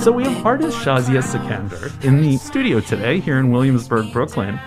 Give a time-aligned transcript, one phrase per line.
[0.00, 4.58] So we have artist Shahzia Sikander in the studio today here in Williamsburg, Brooklyn.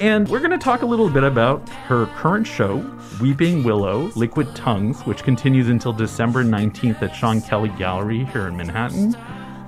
[0.00, 2.84] And we're going to talk a little bit about her current show,
[3.20, 8.56] Weeping Willow Liquid Tongues, which continues until December 19th at Sean Kelly Gallery here in
[8.56, 9.16] Manhattan.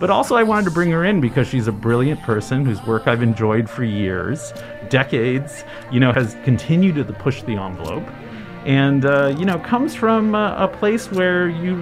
[0.01, 3.07] But also, I wanted to bring her in because she's a brilliant person whose work
[3.07, 4.53] I've enjoyed for years,
[4.89, 5.63] decades,
[5.93, 8.09] you know, has continued to push the envelope
[8.65, 11.75] and uh, you know comes from uh, a place where you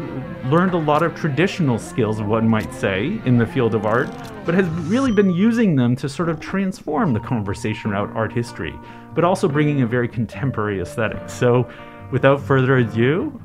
[0.47, 4.09] learned a lot of traditional skills one might say in the field of art
[4.47, 8.75] but has really been using them to sort of transform the conversation about art history
[9.15, 11.29] but also bringing a very contemporary aesthetic.
[11.29, 11.69] So
[12.11, 13.39] without further ado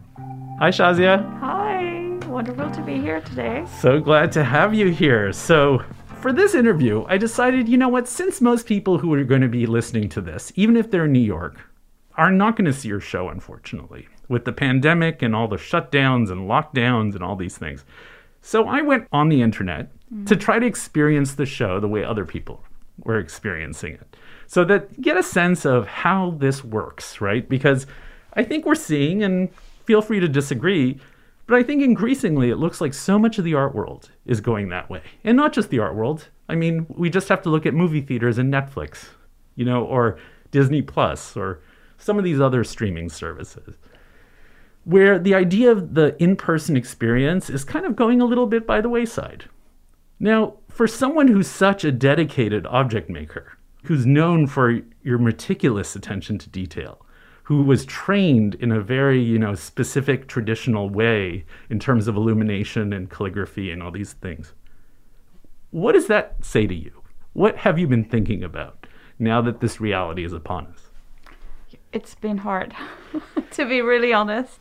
[0.59, 1.39] hi Shahzia.
[1.39, 3.65] Hi wonderful to be here today.
[3.79, 5.33] So glad to have you here.
[5.33, 5.83] So
[6.21, 9.47] for this interview i decided you know what since most people who are going to
[9.47, 11.59] be listening to this even if they're in new york
[12.17, 16.31] are not going to see your show, unfortunately, with the pandemic and all the shutdowns
[16.31, 17.85] and lockdowns and all these things.
[18.41, 20.25] So I went on the internet mm-hmm.
[20.25, 22.63] to try to experience the show the way other people
[23.03, 24.15] were experiencing it.
[24.47, 27.47] So that get a sense of how this works, right?
[27.47, 27.87] Because
[28.33, 29.49] I think we're seeing, and
[29.85, 30.99] feel free to disagree,
[31.47, 34.69] but I think increasingly it looks like so much of the art world is going
[34.69, 35.01] that way.
[35.23, 36.29] And not just the art world.
[36.47, 39.09] I mean, we just have to look at movie theaters and Netflix,
[39.55, 40.17] you know, or
[40.51, 41.61] Disney Plus or
[41.97, 43.75] some of these other streaming services,
[44.83, 48.67] where the idea of the in person experience is kind of going a little bit
[48.67, 49.45] by the wayside.
[50.19, 56.37] Now, for someone who's such a dedicated object maker, who's known for your meticulous attention
[56.39, 57.05] to detail,
[57.43, 62.91] who was trained in a very, you know, specific traditional way in terms of illumination
[62.91, 64.53] and calligraphy and all these things.
[65.69, 66.91] What does that say to you?
[67.33, 68.87] What have you been thinking about
[69.19, 70.84] now that this reality is upon us?
[71.95, 72.75] It's been hard,
[73.51, 74.59] to be really honest.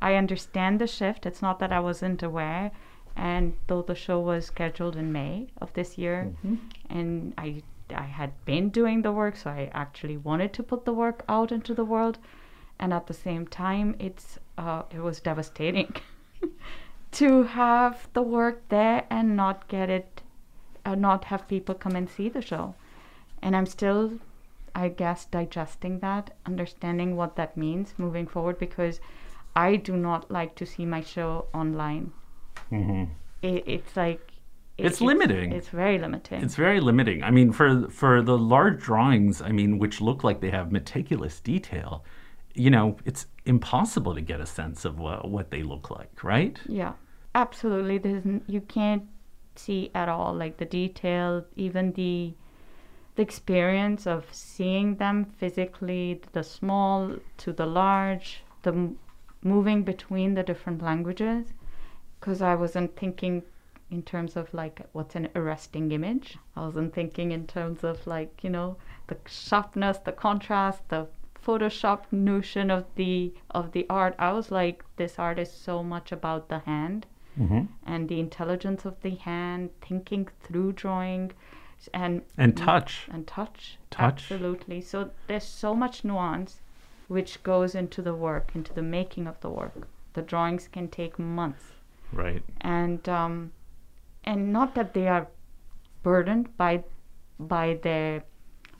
[0.00, 1.26] I understand the shift.
[1.26, 2.70] It's not that I wasn't aware.
[3.14, 6.56] And though the show was scheduled in May of this year, mm-hmm.
[6.88, 7.62] and I
[7.94, 11.52] I had been doing the work, so I actually wanted to put the work out
[11.52, 12.18] into the world.
[12.80, 15.94] And at the same time, it's uh, it was devastating
[17.12, 20.22] to have the work there and not get it,
[20.86, 22.74] uh, not have people come and see the show.
[23.42, 24.18] And I'm still
[24.74, 29.00] I guess, digesting that, understanding what that means moving forward, because
[29.54, 32.12] I do not like to see my show online.
[32.72, 33.12] Mm-hmm.
[33.42, 34.20] It, it's like
[34.76, 35.52] it, it's, it's limiting.
[35.52, 36.42] It's very limiting.
[36.42, 37.22] It's very limiting.
[37.22, 41.40] I mean, for for the large drawings, I mean, which look like they have meticulous
[41.40, 42.04] detail,
[42.54, 46.58] you know, it's impossible to get a sense of what, what they look like, right?
[46.66, 46.94] Yeah,
[47.34, 47.98] absolutely.
[47.98, 49.04] There's you can't
[49.56, 52.34] see at all like the detail, even the
[53.16, 58.98] the experience of seeing them physically, the small to the large, the m-
[59.42, 61.52] moving between the different languages,
[62.18, 63.42] because I wasn't thinking
[63.90, 66.38] in terms of like what's an arresting image.
[66.56, 68.76] I wasn't thinking in terms of like, you know,
[69.06, 71.06] the sharpness, the contrast, the
[71.44, 74.14] Photoshop notion of the of the art.
[74.18, 77.06] I was like, this art is so much about the hand
[77.38, 77.64] mm-hmm.
[77.86, 81.32] and the intelligence of the hand, thinking through drawing
[81.92, 83.06] and and touch.
[83.10, 84.22] and touch touch.
[84.30, 84.80] absolutely.
[84.80, 86.60] So there's so much nuance
[87.08, 89.88] which goes into the work into the making of the work.
[90.14, 91.64] The drawings can take months.
[92.12, 92.42] Right.
[92.60, 93.52] And um
[94.24, 95.26] and not that they are
[96.02, 96.84] burdened by
[97.38, 98.24] by their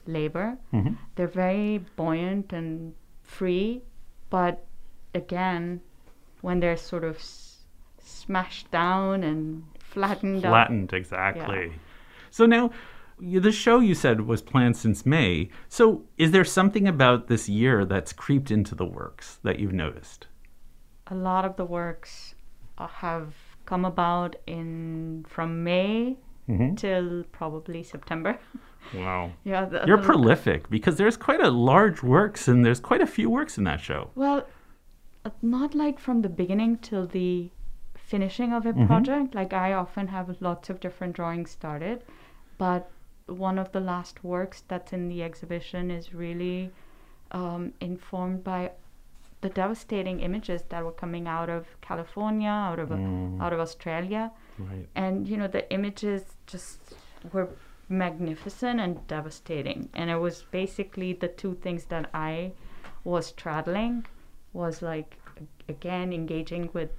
[0.07, 0.57] labor.
[0.73, 0.95] Mm-hmm.
[1.17, 3.83] they're very buoyant and free
[4.29, 4.65] but
[5.15, 5.81] again
[6.43, 7.65] when they're sort of s-
[7.99, 11.67] smashed down and flattened flattened up, exactly.
[11.69, 11.73] Yeah.
[12.31, 12.71] so now
[13.21, 15.51] the show you said was planned since May.
[15.69, 20.27] So, is there something about this year that's creeped into the works that you've noticed?
[21.09, 22.35] A lot of the works
[22.79, 23.35] uh, have
[23.67, 26.17] come about in from May
[26.49, 26.75] mm-hmm.
[26.75, 28.39] till probably September.
[28.93, 29.33] Wow.
[29.45, 33.07] yeah, the, you're the, prolific because there's quite a large works and there's quite a
[33.07, 34.11] few works in that show.
[34.15, 34.47] Well,
[35.25, 37.51] uh, not like from the beginning till the
[37.95, 38.87] finishing of a mm-hmm.
[38.87, 39.35] project.
[39.35, 42.05] Like I often have lots of different drawings started,
[42.59, 42.91] but
[43.27, 46.71] one of the last works that's in the exhibition is really
[47.33, 48.71] um, informed by
[49.41, 53.41] the devastating images that were coming out of California, out of mm.
[53.41, 54.89] out of Australia, right.
[54.95, 56.79] and you know the images just
[57.33, 57.49] were
[57.89, 59.89] magnificent and devastating.
[59.93, 62.53] And it was basically the two things that I
[63.05, 64.07] was straddling
[64.55, 65.19] was like
[65.69, 66.91] again engaging with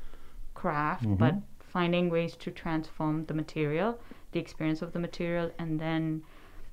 [0.53, 1.15] craft, mm-hmm.
[1.15, 3.99] but finding ways to transform the material
[4.35, 6.21] the experience of the material and then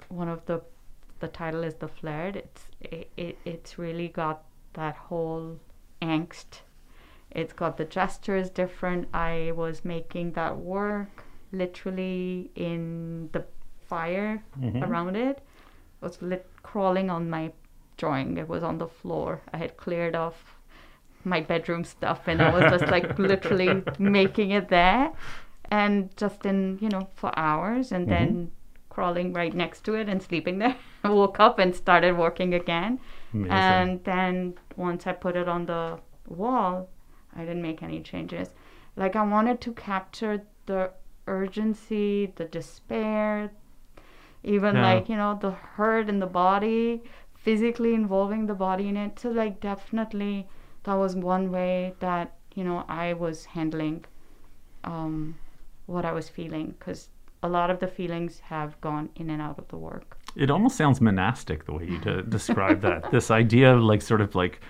[0.09, 0.61] one of the
[1.21, 4.43] the title is the flared it's it, it it's really got
[4.75, 5.61] that whole
[6.15, 6.63] angst
[7.31, 13.45] it's got the gestures different i was making that work literally in the
[13.89, 14.83] fire Mhm.
[14.89, 15.39] around it.
[16.01, 17.53] I was lit crawling on my
[17.99, 18.39] drawing.
[18.39, 19.43] It was on the floor.
[19.53, 20.57] I had cleared off
[21.25, 25.13] my bedroom stuff and I was just like literally making it there
[25.71, 28.51] and just in, you know, for hours and then
[28.91, 30.77] crawling right next to it and sleeping there.
[31.05, 33.01] I woke up and started working again.
[33.33, 33.51] Amazing.
[33.51, 35.99] And then once I put it on the
[36.29, 36.89] wall,
[37.35, 38.49] I didn't make any changes.
[38.97, 40.93] Like I wanted to capture the
[41.27, 43.51] urgency, the despair,
[44.45, 47.03] even like, you know, the hurt in the body,
[47.35, 49.19] physically involving the body in it.
[49.19, 50.47] So like definitely
[50.85, 54.05] that was one way that, you know, I was handling
[54.85, 55.37] um
[55.93, 57.09] what I was feeling because
[57.43, 60.17] a lot of the feelings have gone in and out of the work.
[60.37, 63.11] It almost sounds monastic the way you de- describe that.
[63.11, 64.61] This idea of like sort of like,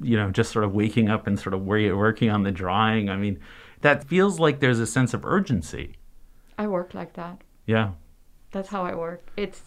[0.00, 3.10] you know, just sort of waking up and sort of working on the drawing.
[3.10, 3.38] I mean,
[3.80, 5.96] that feels like there's a sense of urgency.
[6.58, 7.42] I work like that.
[7.66, 7.90] Yeah.
[8.52, 9.22] That's how I work.
[9.36, 9.62] It's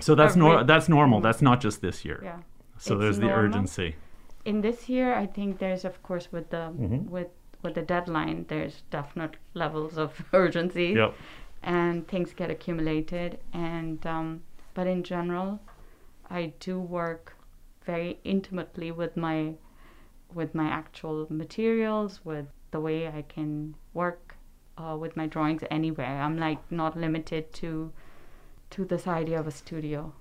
[0.00, 1.20] So that's nor- that's normal.
[1.20, 2.20] That's not just this year.
[2.22, 2.38] yeah.
[2.78, 3.96] So It's there's the urgency.
[4.44, 7.08] in this year i think there's of course with the Mhm.
[7.16, 7.30] with
[7.62, 11.14] with the deadline there's definite levels of urgency Yep.
[11.62, 14.42] and things get accumulated and um,
[14.74, 15.60] but in general
[16.30, 17.36] i do work
[17.84, 19.52] very intimately with my
[20.34, 24.36] with my actual materials with the way i can work
[24.78, 27.92] uh, with my drawings anywhere i'm like not limited to
[28.70, 30.12] to this idea of a studio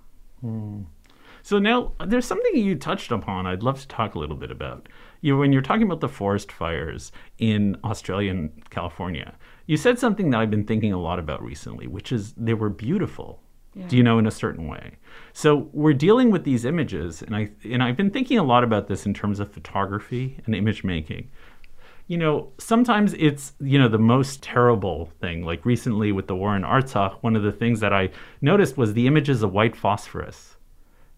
[1.41, 3.45] So now there's something you touched upon.
[3.45, 4.87] I'd love to talk a little bit about.
[5.25, 9.33] You when you're talking about the forest fires in Australia and California,
[9.65, 12.69] you said something that I've been thinking a lot about recently, which is they were
[12.69, 13.41] beautiful.
[13.73, 13.87] Yeah.
[13.87, 14.97] Do you know in a certain way?
[15.33, 18.87] So we're dealing with these images, and I and I've been thinking a lot about
[18.87, 21.31] this in terms of photography and image making.
[22.05, 25.43] You know, sometimes it's you know the most terrible thing.
[25.43, 28.11] Like recently with the war in Artsakh, one of the things that I
[28.41, 30.54] noticed was the images of white phosphorus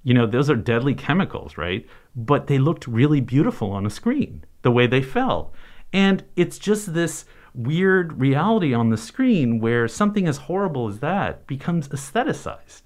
[0.07, 1.85] you know, those are deadly chemicals, right?
[2.15, 5.51] But they looked really beautiful on a screen, the way they fell.
[5.91, 11.45] And it's just this weird reality on the screen where something as horrible as that
[11.45, 12.83] becomes aestheticized.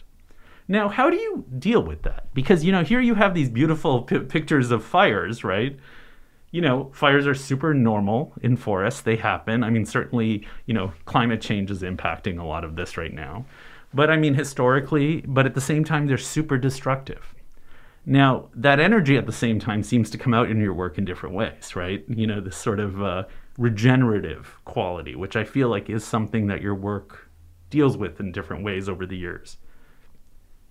[0.67, 2.33] Now, how do you deal with that?
[2.33, 5.77] Because, you know, here you have these beautiful pi pictures of fires, right?
[6.49, 9.01] You know, fires are super normal in forests.
[9.01, 9.63] They happen.
[9.63, 13.45] I mean, certainly, you know, climate change is impacting a lot of this right now.
[13.93, 17.33] But I mean, historically, but at the same time, they're super destructive.
[18.05, 21.05] Now, that energy at the same time seems to come out in your work in
[21.05, 22.03] different ways, right?
[22.07, 23.25] You know, this sort of uh,
[23.57, 27.29] regenerative quality, which I feel like is something that your work
[27.69, 29.57] deals with in different ways over the years.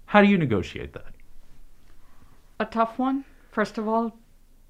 [0.07, 1.15] How do you negotiate that?
[2.61, 3.25] a tough one.
[3.51, 4.13] First of all,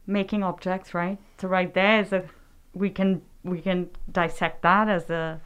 [0.06, 1.18] making objects, right?
[1.38, 2.24] So right there is a
[2.72, 5.40] we can we can dissect that as a,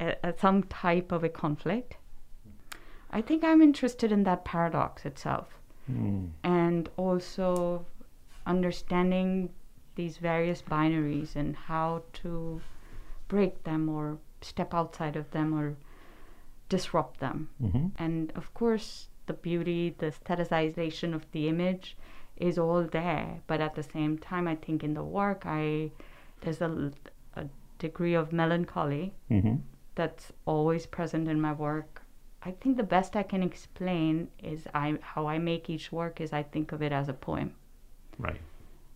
[0.00, 1.96] a, a some type of a conflict.
[3.14, 5.48] I think I'm interested in that paradox itself,
[6.42, 7.86] and also
[8.46, 9.50] understanding
[9.94, 12.60] these various binaries and how to
[13.28, 15.76] break them or step outside of them or
[16.68, 17.48] disrupt them.
[17.60, 21.96] hmm And of course, the beauty, the aestheticization of the image
[22.36, 23.40] is all there.
[23.46, 25.90] But at the same time, I think in the work, I
[26.40, 26.92] there's a,
[27.36, 27.44] a
[27.78, 29.56] degree of melancholy hmm
[29.94, 32.03] that's always present in my work.
[32.44, 36.32] I think the best I can explain is I how I make each work is
[36.32, 37.54] I think of it as a poem,
[38.18, 38.40] Right.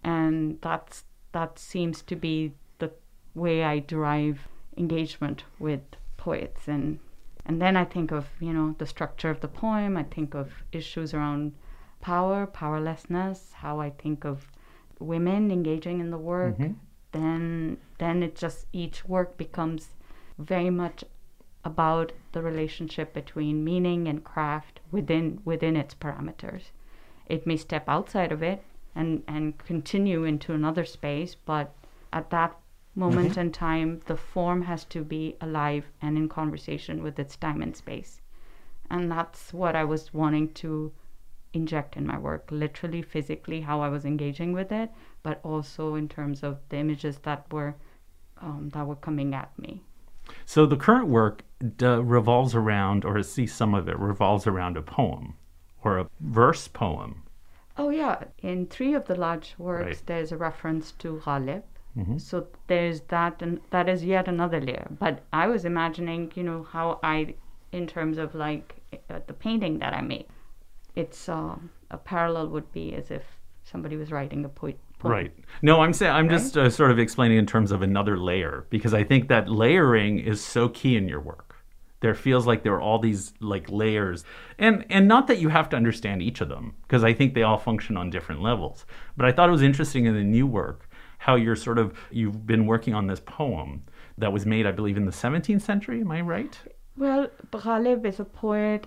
[0.04, 2.90] and that's that seems to be the
[3.34, 5.80] way I derive engagement with
[6.16, 6.98] poets and
[7.46, 9.96] and then I think of you know the structure of the poem.
[9.96, 11.54] I think of issues around
[12.00, 13.52] power, powerlessness.
[13.54, 14.46] How I think of
[15.00, 16.58] women engaging in the work.
[16.58, 16.74] Mhm.
[17.12, 19.94] Then then it just each work becomes
[20.38, 21.02] very much
[21.64, 26.70] about the relationship between meaning and craft within within its parameters.
[27.26, 28.62] It may step outside of it
[28.94, 31.74] and and continue into another space, but
[32.12, 32.56] at that
[32.94, 37.62] moment in time, the form has to be alive and in conversation with its time
[37.62, 38.20] and space.
[38.90, 40.92] And that's what I was wanting to
[41.52, 44.90] inject in my work, literally, physically, how I was engaging with it,
[45.22, 47.74] but also in terms of the images that were
[48.40, 49.82] um, that were coming at me.
[50.48, 51.42] So the current work
[51.78, 55.34] revolves around, or see some of it revolves around a poem
[55.84, 57.24] or a verse poem.
[57.76, 60.06] Oh yeah, in three of the large works, Right.
[60.06, 61.64] there's a reference to Ghalib.
[61.94, 62.18] Mhm.
[62.18, 64.86] So there's that, and that is yet another layer.
[64.98, 67.34] But I was imagining, you know, how I,
[67.70, 68.74] in terms of like
[69.10, 70.28] uh, the painting that I made,
[70.94, 71.56] it's uh,
[71.90, 73.24] a parallel would be as if
[73.64, 75.12] somebody was writing a po- poem.
[75.12, 75.32] Right.
[75.62, 78.94] No, I'm saying I'm just uh, sort of explaining in terms of another layer because
[78.94, 81.56] I think that layering is so key in your work.
[82.00, 84.24] There feels like there are all these like layers,
[84.58, 87.42] and and not that you have to understand each of them because I think they
[87.42, 88.86] all function on different levels.
[89.16, 90.88] But I thought it was interesting in the new work
[91.18, 93.82] how you're sort of you've been working on this poem
[94.16, 96.00] that was made, I believe, in the 17th century.
[96.00, 96.58] Am I right?
[96.96, 98.86] Well, Ghalib is a poet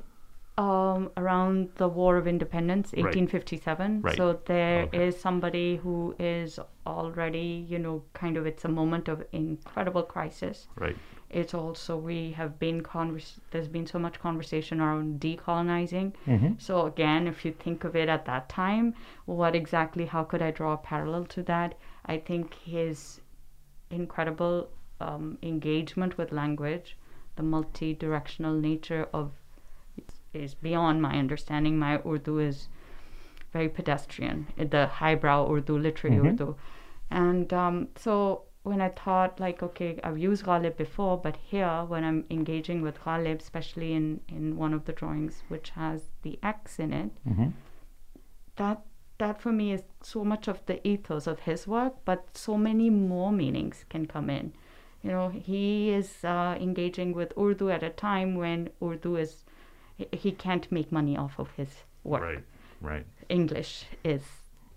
[0.58, 4.02] um, around the War of Independence, 1857.
[4.02, 4.18] Right.
[4.18, 5.20] So there is Okay.
[5.20, 10.68] somebody who is already, you know, kind of, it's a moment of incredible crisis.
[10.76, 10.96] Right.
[11.30, 16.14] It's also, we have been, convers- there's been so much conversation around decolonizing.
[16.28, 16.62] Mhm.
[16.62, 18.94] So again, if you think of it at that time,
[19.26, 21.76] what exactly, how could I draw a parallel to that?
[22.06, 23.22] I think his
[23.90, 26.98] incredible um, engagement with language,
[27.38, 29.32] the multi-directional nature of
[30.34, 31.78] is beyond my understanding.
[31.78, 32.70] My Urdu is
[33.54, 36.26] very pedestrian, uh, the highbrow Urdu, literary Mhm.
[36.32, 36.56] Urdu,
[37.10, 42.04] and um, so when I thought like, okay, I've used Ghalib before, but here when
[42.04, 46.80] I'm engaging with Ghalib, especially in in one of the drawings which has the X
[46.80, 47.54] in it, Mhm.
[48.56, 48.82] that
[49.18, 52.90] that for me is so much of the ethos of his work, but so many
[52.90, 54.52] more meanings can come in.
[55.04, 59.44] You know, he is uh, engaging with Urdu at a time when Urdu is
[60.12, 62.22] he- can't make money off of his work.
[62.22, 62.44] Right.
[62.82, 63.06] Right.
[63.30, 64.24] English is,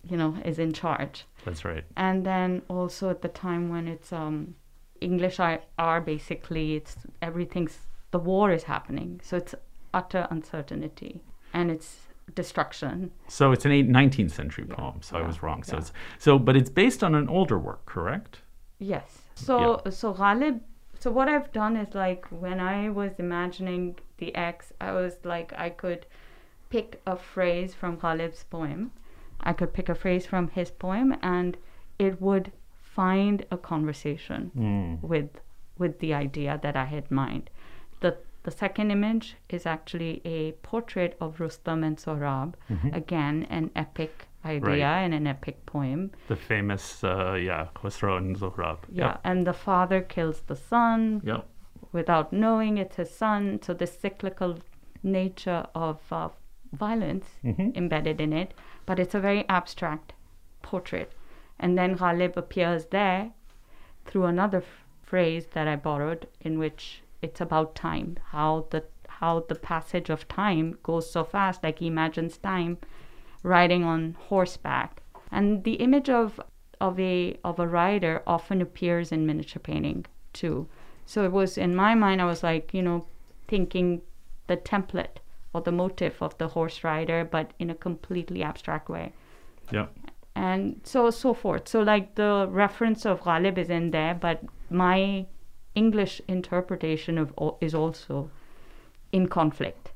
[0.03, 1.25] you know, is in charge.
[1.45, 1.85] That's right.
[1.97, 4.55] And then also at the time when it's um,
[5.01, 7.79] English are, are basically it's everything's
[8.11, 9.55] the war is happening, so it's
[9.93, 11.21] utter uncertainty
[11.53, 12.01] and it's
[12.35, 13.11] destruction.
[13.29, 15.03] So it's an eight, 19th century Yeah, poem.
[15.03, 15.63] So I was wrong.
[15.63, 15.81] So yeah.
[15.81, 18.43] it's so, but it's based on an older work, correct?
[18.79, 19.23] Yes.
[19.35, 20.61] So so Ghalib.
[21.01, 25.53] So what I've done is like when I was imagining the X, I was like
[25.67, 26.07] I could
[26.71, 28.91] pick a phrase from Ghalib's poem.
[29.41, 31.57] I could pick a phrase from his poem, and
[31.99, 32.51] it would
[32.99, 35.03] find a conversation Mm.
[35.03, 35.31] with
[35.83, 37.51] with the idea that I had in mind.
[38.01, 42.55] The the second image is actually a portrait of Rustam and Sohrab.
[42.93, 45.05] Again, an epic idea Right.
[45.05, 46.11] and an epic poem.
[46.29, 48.79] The famous, uh, yeah, Khosrow and Zohrab.
[48.91, 51.49] Yeah, and the father kills the son Yep.
[51.95, 53.61] Without knowing it's his son.
[53.63, 54.59] So the cyclical
[55.03, 56.29] nature of uh,
[56.73, 57.77] violence Mhm.
[57.77, 58.53] embedded in it,
[58.87, 60.13] but it's a very abstract
[60.63, 61.13] portrait.
[61.59, 63.31] And then Ghalib appears there
[64.07, 68.83] through another f- phrase that I borrowed, in which it's about time, how the
[69.21, 72.77] how the passage of time goes so fast, like he imagines time
[73.45, 75.01] riding on horseback.
[75.31, 76.41] And the image of
[76.81, 80.67] of a of a rider often appears in miniature painting too.
[81.07, 83.07] So it was in my mind I was like, you know,
[83.49, 84.03] thinking
[84.47, 85.19] the template
[85.53, 89.13] or the motif of the horse rider, but in a completely abstract way.
[89.71, 89.87] Yeah.
[90.35, 91.69] And so so forth.
[91.69, 95.27] So like the reference of Ghalib is in there, but my
[95.75, 98.31] English interpretation of is also
[99.13, 99.93] in conflict.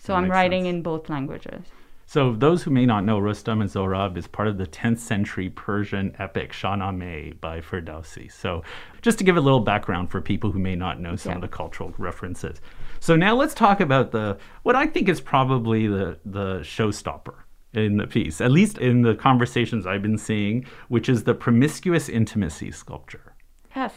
[0.00, 0.74] So That I'm writing sense.
[0.74, 1.62] in both languages.
[2.06, 5.50] So those who may not know, Rustam and Zohrab is part of the 10th century
[5.50, 8.30] Persian epic Shahnameh by Ferdowsi.
[8.30, 8.62] So
[9.02, 11.48] just to give a little background for people who may not know some of the
[11.48, 12.60] cultural references.
[13.00, 17.34] So now let's talk about the what I think is probably the the showstopper
[17.72, 22.08] in the piece, at least in the conversations I've been seeing, which is the promiscuous
[22.08, 23.34] intimacy sculpture
[23.74, 23.92] Yes.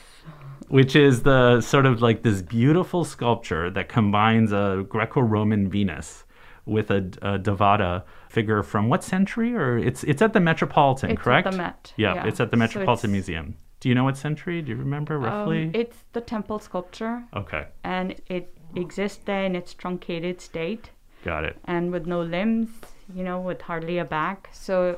[0.69, 6.23] which is the sort of like this beautiful sculpture that combines a Greco-Roman Venus
[6.67, 9.55] with a, a Devata figure from what century?
[9.55, 11.51] Or it's it's at the Metropolitan, It's at correct?
[11.51, 12.27] the Met, Yeah, yeah.
[12.27, 13.55] it's at the Metropolitan it's- Museum.
[13.79, 14.61] Do you know what century?
[14.63, 15.65] Do you remember roughly?
[15.65, 20.89] Um, it's the temple sculpture, okay, and it exists there in its truncated state
[21.23, 21.57] got it.
[21.65, 22.69] and with no limbs,
[23.13, 24.49] you know, with hardly a back.
[24.51, 24.97] So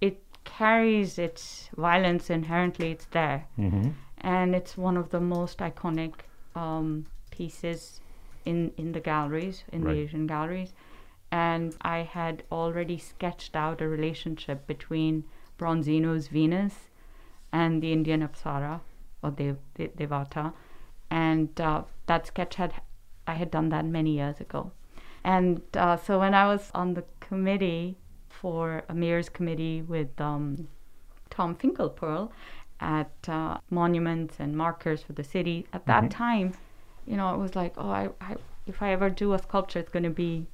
[0.00, 2.90] it carries its violence inherently.
[2.92, 3.88] It's there, hmm
[4.22, 6.12] and it's one of the most iconic
[6.54, 8.00] um, pieces
[8.44, 9.94] in in the galleries, in Right.
[9.94, 10.72] the Asian galleries.
[11.32, 15.24] And I had already sketched out a relationship between
[15.58, 16.90] Bronzino's Venus
[17.52, 18.80] and the Indian Apsara
[19.22, 20.52] or Dev, De- Devata,
[21.10, 22.72] and uh, that sketch had
[23.26, 24.72] I had done that many years ago.
[25.22, 27.96] And uh, so when I was on the committee
[28.28, 30.66] for a mayor's committee with um,
[31.28, 32.30] Tom Finkelpearl
[32.80, 36.10] at uh, monuments and markers for the city, at that Mhm.
[36.10, 36.52] time,
[37.10, 38.36] you know, it was like, oh, I, I,
[38.68, 40.46] if I ever do a sculpture, it's going to be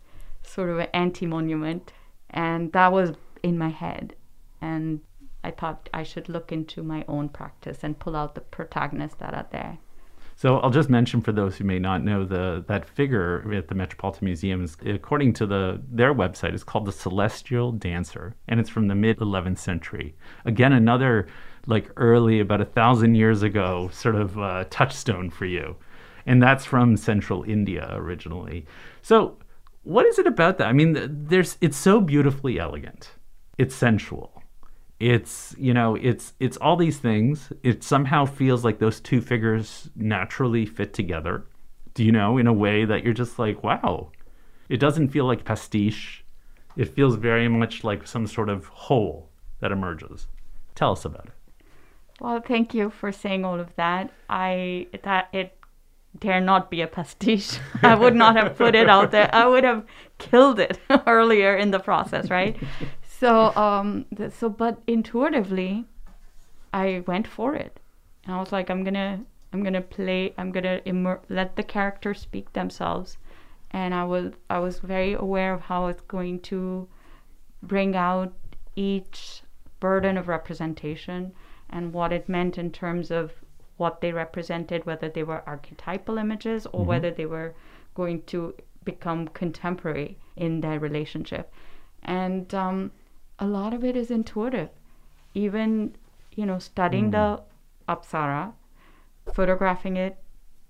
[0.43, 1.93] sort of an anti-monument,
[2.31, 4.17] and that was in my head,
[4.63, 5.01] and
[5.45, 9.35] I thought I should look into my own practice and pull out the protagonists that
[9.35, 9.79] are there.
[10.35, 13.75] So I'll just mention for those who may not know the that figure at the
[13.75, 18.71] Metropolitan Museum is, according to the their website, is called the Celestial Dancer, and it's
[18.71, 20.15] from the mid 11th century.
[20.45, 21.27] Again, another
[21.67, 25.77] like early, about a thousand years ago, sort of uh, touchstone for you,
[26.27, 28.67] and that's from Central India originally.
[29.01, 29.39] So,
[29.85, 30.67] what is it about that?
[30.67, 30.97] I mean,
[31.29, 33.13] there's it's so beautifully elegant,
[33.57, 34.43] it's sensual.
[34.99, 37.53] It's you know it's it's all these things.
[37.63, 41.45] It somehow feels like those two figures naturally fit together.
[41.95, 44.11] Do you know in a way that you're just like wow.
[44.69, 46.25] It doesn't feel like pastiche.
[46.77, 49.31] It feels very much like some sort of whole
[49.61, 50.27] that emerges.
[50.75, 51.63] Tell us about it.
[52.21, 54.11] Well thank you for saying all of that.
[54.31, 55.57] I that it
[56.21, 57.59] dare not be a pastiche.
[57.83, 59.29] I would not have put it out there.
[59.33, 59.85] I would have
[60.19, 62.57] killed it earlier in the process right?
[63.03, 65.85] So um so but intuitively
[66.73, 67.81] i went for it.
[68.25, 69.21] And i was like i'm gonna
[69.53, 73.19] i'm gonna play i'm gonna immer- let the characters speak themselves.
[73.71, 76.89] And i was i was very aware of how it's going to
[77.63, 78.33] bring out
[78.75, 79.43] each
[79.81, 81.33] burden of representation
[81.71, 83.33] and what it meant in terms of
[83.77, 87.55] what they represented whether they were archetypal images or whether they were
[87.95, 88.55] going to
[88.85, 91.53] become contemporary in their relationship
[92.03, 92.91] and um,
[93.39, 94.71] a lot of it is intuitive.
[95.35, 95.97] Even,
[96.35, 97.43] you know, studying the
[97.89, 98.53] apsara,
[99.33, 100.17] photographing it,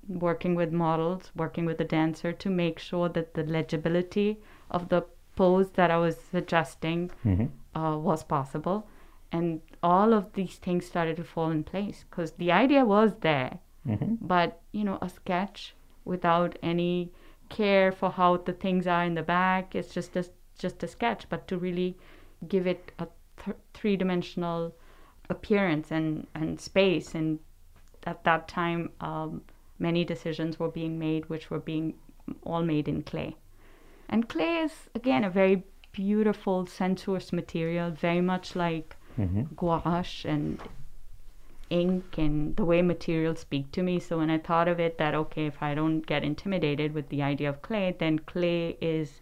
[0.08, 5.04] working with models, working with the dancer to make sure that the legibility of the
[5.36, 7.10] pose that I was suggesting
[7.74, 8.88] uh, was possible.
[9.36, 13.52] And all of these things started to fall in place because the idea was there,
[14.34, 15.74] but you know, a sketch
[16.04, 17.10] without any
[17.48, 20.24] care for how the things are in the back, it's just a,
[20.58, 21.28] just a sketch.
[21.28, 21.96] But to really
[22.48, 23.06] give it a
[23.44, 24.74] th- three dimensional
[25.28, 27.14] appearance and, and space.
[27.14, 27.38] And
[28.04, 29.42] at that time, um,
[29.78, 31.94] many decisions were being made, which were being
[32.42, 33.36] all made in clay.
[34.08, 39.54] And clay is, again, a very beautiful, sensuous material, very much like Mm-hmm.
[39.54, 40.60] gouache and
[41.70, 43.98] ink and the way materials speak to me.
[43.98, 47.22] So when I thought of it, that okay, if I don't get intimidated with the
[47.22, 49.20] idea of clay, then clay is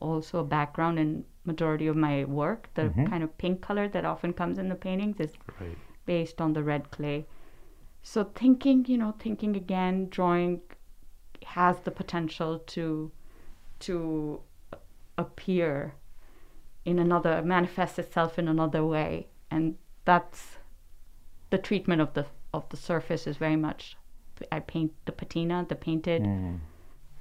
[0.00, 2.68] also a background in majority of my work.
[2.74, 3.06] The mm-hmm.
[3.06, 5.76] kind of pink color that often comes in the paintings is right
[6.06, 7.26] based on the red clay.
[8.02, 10.60] So thinking, you know, thinking again, drawing
[11.44, 13.10] has the potential to
[13.80, 14.40] to
[15.16, 15.94] appear
[16.84, 20.56] in another manifests itself in another way and that's
[21.50, 23.96] the treatment of the of the surface is very much
[24.50, 26.22] I paint the patina, the painted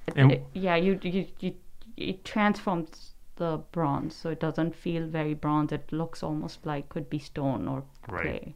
[0.07, 1.53] it- it- yeah, you, you you
[1.97, 5.71] it transforms the bronze so it doesn't feel very bronze.
[5.73, 8.21] It looks almost like could be stone or Right.
[8.21, 8.55] clay.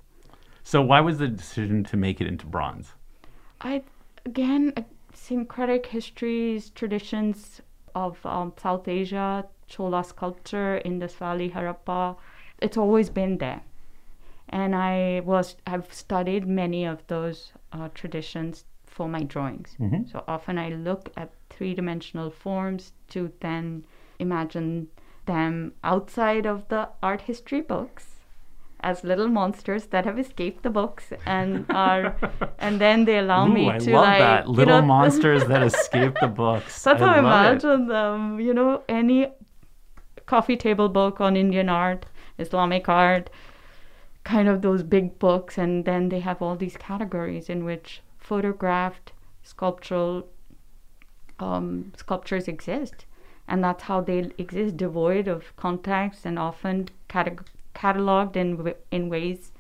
[0.64, 2.94] so why was the decision to make it into bronze
[3.62, 3.84] I
[4.26, 7.62] again uh, syncretic histories, traditions
[7.94, 12.16] of um, South Asia, Chola sculpture, in Indus Valley, Harappa.
[12.60, 13.62] It's always been there,
[14.50, 19.76] and I was I've studied many of those uh, traditions for my drawings.
[20.12, 23.86] So often I look at three dimensional forms to then
[24.20, 24.88] imagine
[25.26, 28.08] them outside of the art history books
[28.82, 32.16] as little monsters that have escaped the books and are
[32.60, 35.46] and then they allow Ooh, me I to love like that you little know, monsters
[35.46, 37.64] that escape the books that's how I love it.
[37.64, 38.40] imagine them.
[38.40, 39.28] You know, any
[40.26, 42.06] coffee table book on Indian art,
[42.38, 43.30] Islamic art,
[44.24, 49.12] kind of those big books, and then they have all these categories in which photographed
[49.44, 50.28] sculptural
[51.40, 53.06] um, sculptures exist,
[53.48, 59.10] and that's how they exist, devoid of context and often categ- cataloged in w- in
[59.10, 59.52] ways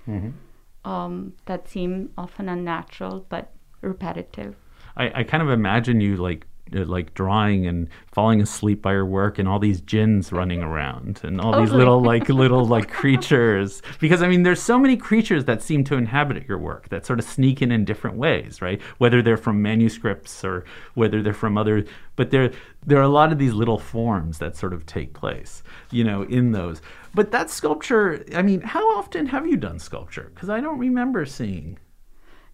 [0.86, 4.56] um, that seem often unnatural but repetitive.
[4.95, 6.45] I, I kind of imagine you like
[6.76, 11.20] Uh, like drawing and falling asleep by your work and all these jinns running around
[11.24, 13.82] and all these oh little like little like creatures.
[14.00, 17.20] Because i mean there's so many creatures that seem to inhabit your work that sort
[17.20, 18.82] of sneak in in different ways right?
[18.98, 22.52] Whether they're from manuscripts or whether they're from other but there
[22.86, 26.24] there are a lot of these little forms that sort of take place you know
[26.24, 26.82] in those.
[27.14, 30.32] But that sculpture i mean how often have you done sculpture?
[30.34, 31.78] Because i don't remember seeing.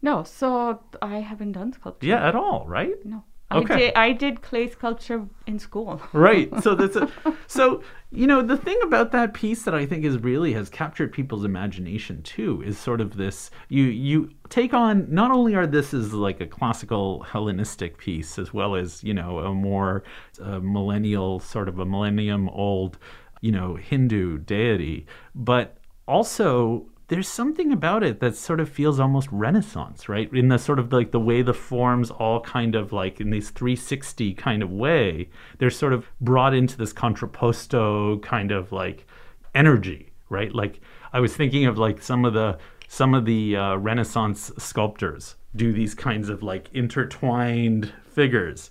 [0.01, 2.07] No, so I haven't done sculpture.
[2.07, 2.95] yeah at all right?
[3.05, 3.23] No.
[3.51, 3.73] Okay.
[3.73, 6.01] I did I did clay sculpture in school.
[6.13, 7.09] right so that's a,
[7.47, 7.81] so
[8.11, 11.45] you know the thing about that piece that i think is really has captured people's
[11.45, 16.13] imagination too is sort of this you you take on not only are this is
[16.13, 20.03] like a classical hellenistic piece as well as you know a more
[20.41, 22.97] uh, millennial sort of a millennium old
[23.41, 29.27] you know hindu deity but also there's something about it that sort of feels almost
[29.31, 30.31] Renaissance, right?
[30.31, 33.49] In the sort of like the way the forms all kind of like in these
[33.49, 39.07] 360 kind of way, they're sort of brought into this contrapposto kind of like
[39.55, 40.53] energy, right?
[40.53, 45.35] Like I was thinking of like some of the some of the uh, Renaissance sculptors
[45.55, 48.69] do these kinds of like intertwined figures.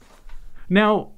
[0.69, 1.11] Now,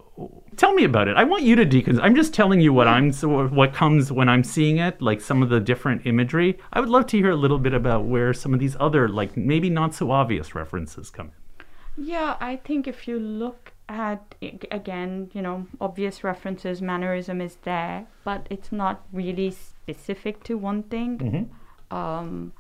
[0.57, 1.17] tell me about it.
[1.17, 2.01] I want you to deconstruct.
[2.03, 5.49] I'm just telling you what I'm what comes when I'm seeing it, like some of
[5.49, 6.59] the different imagery.
[6.73, 9.37] I would love to hear a little bit about where some of these other, like
[9.37, 12.07] maybe not so obvious references come in.
[12.07, 14.35] Yeah, I think if you look at
[14.71, 20.85] again, you know, obvious references, mannerism is there, but it's not really specific to one
[20.85, 21.19] thing.
[21.19, 21.97] Mm-hmm.
[21.97, 22.53] Um,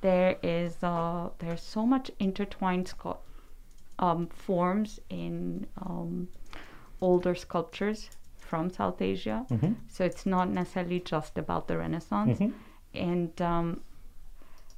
[0.00, 3.18] there is uh, there's so much intertwined scu-
[3.98, 6.28] um, forms in um,
[7.00, 9.46] older sculptures from South Asia.
[9.50, 9.72] Mm-hmm.
[9.88, 12.38] So it's not necessarily just about the Renaissance.
[12.38, 12.52] Mhm.
[12.94, 13.80] And um,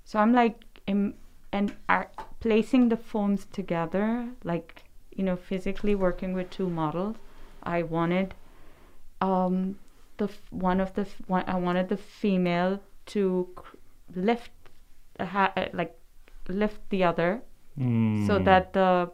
[0.05, 1.15] so I'm like, im-
[1.53, 2.09] and are
[2.41, 4.85] placing the forms together, like,
[5.17, 7.17] you know, physically working with two models,
[7.63, 8.35] I wanted
[9.21, 9.79] um,
[10.17, 13.77] the f- one of the, f- one, I wanted the female to cr-
[14.15, 14.51] lift,
[15.21, 15.97] ha- like,
[16.49, 17.43] lift the other
[17.79, 18.45] so Mm.
[18.45, 19.11] that the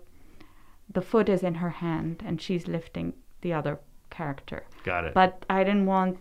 [0.93, 3.79] the foot is in her hand and she's lifting the other
[4.11, 4.65] character.
[4.85, 5.15] got it.
[5.15, 6.19] But I didn't want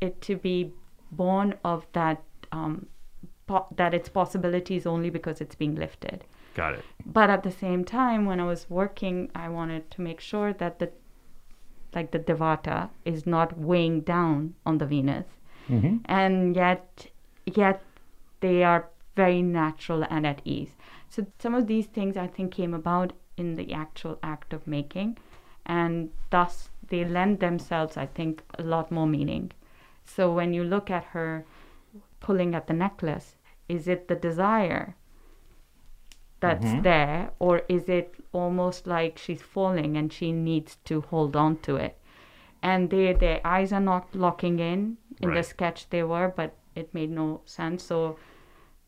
[0.00, 0.72] it to be
[1.12, 2.86] born of that um,
[3.46, 6.24] po- that its possibilities only because it's being lifted.
[6.54, 6.84] got it.
[7.06, 10.78] But at the same time, when I was working, I wanted to make sure that
[10.78, 10.90] the
[11.94, 15.26] like the Devata is not weighing down on the Venus,
[15.68, 15.96] Mm-hmm.
[16.06, 17.06] and yet
[17.46, 17.82] yet
[18.40, 20.70] they are very natural and at ease.
[21.08, 25.18] So some of these things I think came about in the actual act of making,
[25.66, 29.52] and thus they lend themselves, I think, a lot more meaning.
[30.04, 31.44] So when you look at her
[32.20, 33.36] pulling at the necklace,
[33.68, 34.94] is it the desire
[36.40, 36.82] that's Mhm.
[36.82, 41.76] there, or is it almost like she's falling and she needs to hold on to
[41.76, 41.96] it?
[42.62, 44.96] And they, their eyes are not locking in.
[45.22, 47.82] In the sketch, they were, but it made no sense.
[47.84, 48.16] So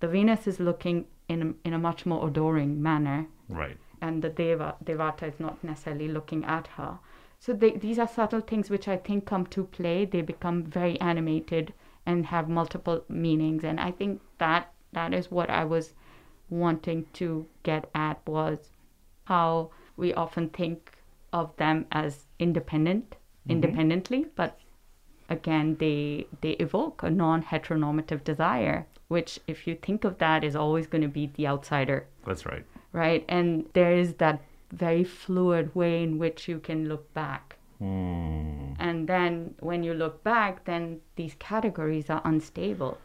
[0.01, 3.77] the Venus is looking in a, in a much more adoring manner, Right.
[4.03, 6.99] And the Deva Devata is not necessarily looking at her.
[7.39, 10.05] So they, these are subtle things which I think come to play.
[10.05, 11.73] They become very animated
[12.05, 15.95] and have multiple meanings, and I think that that is what I was
[16.51, 18.71] wanting to get at was
[19.25, 20.99] how we often think
[21.33, 23.53] of them as independent, mm-hmm.
[23.53, 24.59] independently, but
[25.29, 30.87] again they they evoke a non-heteronormative desire, which if you think of that is always
[30.87, 32.65] going to be the outsider That's right.
[32.93, 33.25] Right?
[33.29, 37.57] And there is that very fluid way in which you can look back.
[37.81, 38.77] Mm.
[38.79, 42.99] And then when you look back, then these categories are unstable.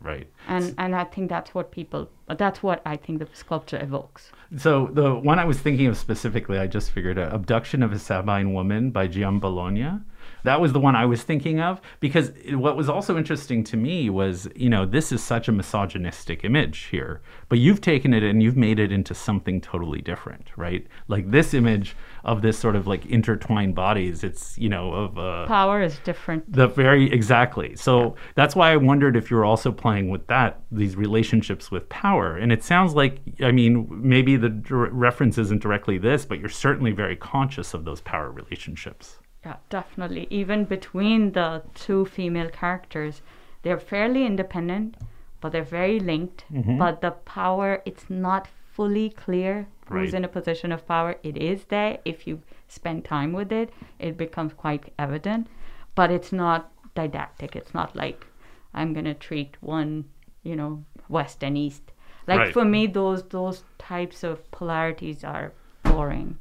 [0.00, 0.28] Right.
[0.46, 4.30] And and I think that's what people that's what I think the sculpture evokes.
[4.56, 7.98] So the one I was thinking of specifically, I just figured out, "Abduction of a
[7.98, 10.04] Sabine Woman" by Giambologna.
[10.44, 14.10] That was the one I was thinking of because what was also interesting to me
[14.10, 18.42] was, you know, this is such a misogynistic image here, but you've taken it and
[18.42, 20.86] you've made it into something totally different, right?
[21.08, 24.24] Like this image of this sort of like intertwined bodies.
[24.24, 26.50] It's you know of uh, Power is different.
[26.52, 27.76] the very exactly.
[27.76, 32.36] So that's why I wondered if you're also playing with that, these relationships with power.
[32.36, 36.92] And it sounds like, I mean, maybe the reference isn't directly this, but you're certainly
[36.92, 39.17] very conscious of those power relationships.
[39.44, 40.26] Yeah, definitely.
[40.30, 43.22] Even between the two female characters,
[43.62, 44.96] they're fairly independent,
[45.40, 46.44] but they're very linked.
[46.52, 46.78] Mm-hmm.
[46.78, 50.14] But the power, it's not fully clear who's Right.
[50.14, 51.16] in a position of power.
[51.22, 51.98] It is there.
[52.04, 55.46] If you spend time with it, it becomes quite evident.
[55.94, 57.56] But it's not didactic.
[57.56, 58.26] It's not like
[58.74, 60.04] I'm going to treat one,
[60.42, 61.92] you know, west and east.
[62.26, 62.52] Like Right.
[62.52, 65.52] for me, those those types of polarities are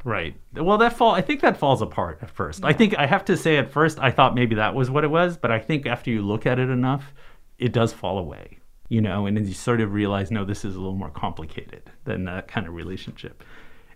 [0.03, 0.35] Right.
[0.53, 1.13] Well, that fall.
[1.13, 2.63] I think that falls apart at first.
[2.63, 5.09] I think I have to say at first I thought maybe that was what it
[5.09, 7.13] was, but I think after you look at it enough,
[7.57, 8.59] it does fall away.
[8.89, 11.91] You know, and then you sort of realize, no, this is a little more complicated
[12.05, 13.43] than that kind of relationship.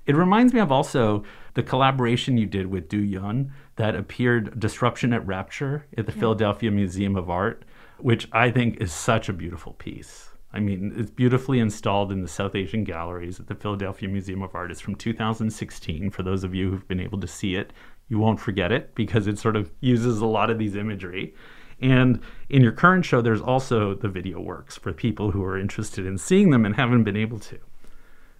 [0.05, 5.13] It reminds me of also the collaboration you did with Du Yun that appeared Disruption
[5.13, 7.63] as Rapture at the Philadelphia Museum of Art,
[7.99, 10.30] which I think is such a beautiful piece.
[10.53, 14.53] I mean, it's beautifully installed in the South Asian galleries at the Philadelphia Museum of
[14.53, 14.71] Art.
[14.71, 16.09] It's from 2016.
[16.09, 17.71] For those of you who've been able to see it,
[18.09, 21.33] you won't forget it because it sort of uses a lot of these imagery.
[21.79, 26.05] And in your current show, there's also the video works for people who are interested
[26.05, 27.57] in seeing them and haven't been able to.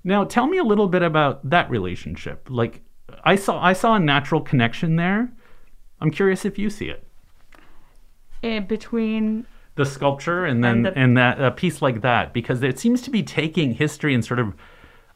[0.04, 2.47] Now, tell me a little bit about that relationship.
[2.50, 2.82] Like,
[3.24, 5.32] I saw, I saw a natural connection there.
[6.02, 7.08] I'm curious if you see it.
[8.43, 9.45] Eh, between
[9.76, 13.10] the sculpture and then And and, that a piece like that because it seems to
[13.10, 14.54] be taking history and sort of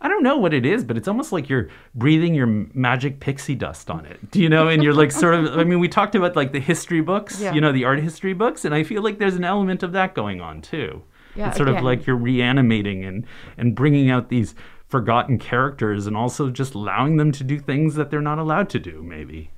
[0.01, 3.55] I don't know what it is, but it's almost like you're breathing your magic pixie
[3.55, 4.29] dust on it.
[4.29, 4.67] Do you know?
[4.67, 7.53] And you're like sort of I mean, we talked about like the history books, Yeah.
[7.53, 10.13] you know, the art history books, and I feel like there's an element of that
[10.13, 11.01] going on too.
[11.35, 13.25] Yeah, it's sort of like you're reanimating and
[13.57, 14.53] and bringing out these
[14.87, 18.79] forgotten characters and also just allowing them to do things that they're not allowed to
[18.79, 19.49] do maybe.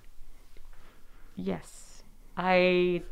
[1.36, 2.04] Yes,
[2.36, 3.04] I.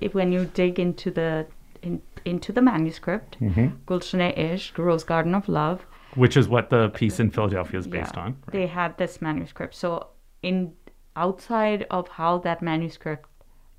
[0.00, 1.46] If, when you dig into the
[1.82, 4.40] in, into the manuscript, Mm-hmm.
[4.40, 8.22] Ish, Rose Garden of Love, Which is what the piece in Philadelphia is based yeah,
[8.22, 8.36] on.
[8.52, 9.74] They had this manuscript.
[9.74, 10.08] So
[10.42, 10.74] in
[11.16, 13.28] outside of how that manuscript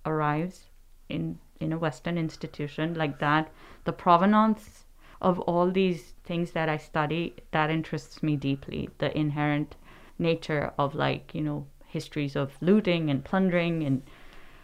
[0.06, 0.70] arrives
[1.10, 3.52] in in a Western institution like that,
[3.84, 4.86] the provenance
[5.22, 8.90] of all these things that I study that interests me deeply.
[8.98, 9.76] The inherent
[10.18, 14.02] nature of like you know histories of looting and plundering and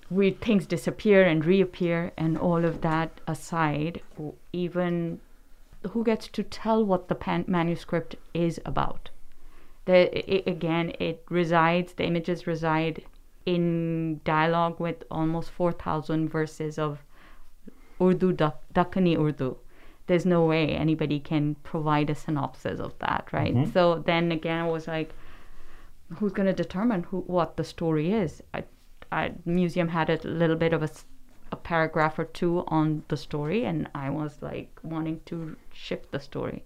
[0.09, 4.01] we things disappear and reappear and all of that aside
[4.53, 5.19] even
[5.91, 9.09] who gets to tell what the pan- manuscript is about?
[9.85, 9.97] The,
[10.33, 13.03] i again it resides the images reside
[13.45, 17.03] in dialogue with almost 4000 verses of
[18.01, 19.57] urdu Dak- dakkani urdu.
[20.07, 23.53] There's no way anybody can provide a synopsis of that right?
[23.53, 23.71] Mm-hmm.
[23.71, 25.13] So then again i was like
[26.15, 28.41] who's going to determine who what the story is?
[28.53, 28.63] I,
[29.11, 33.89] I museum had a little bit of a paragraph or two on the story and
[33.95, 36.65] i was like wanting to shift the story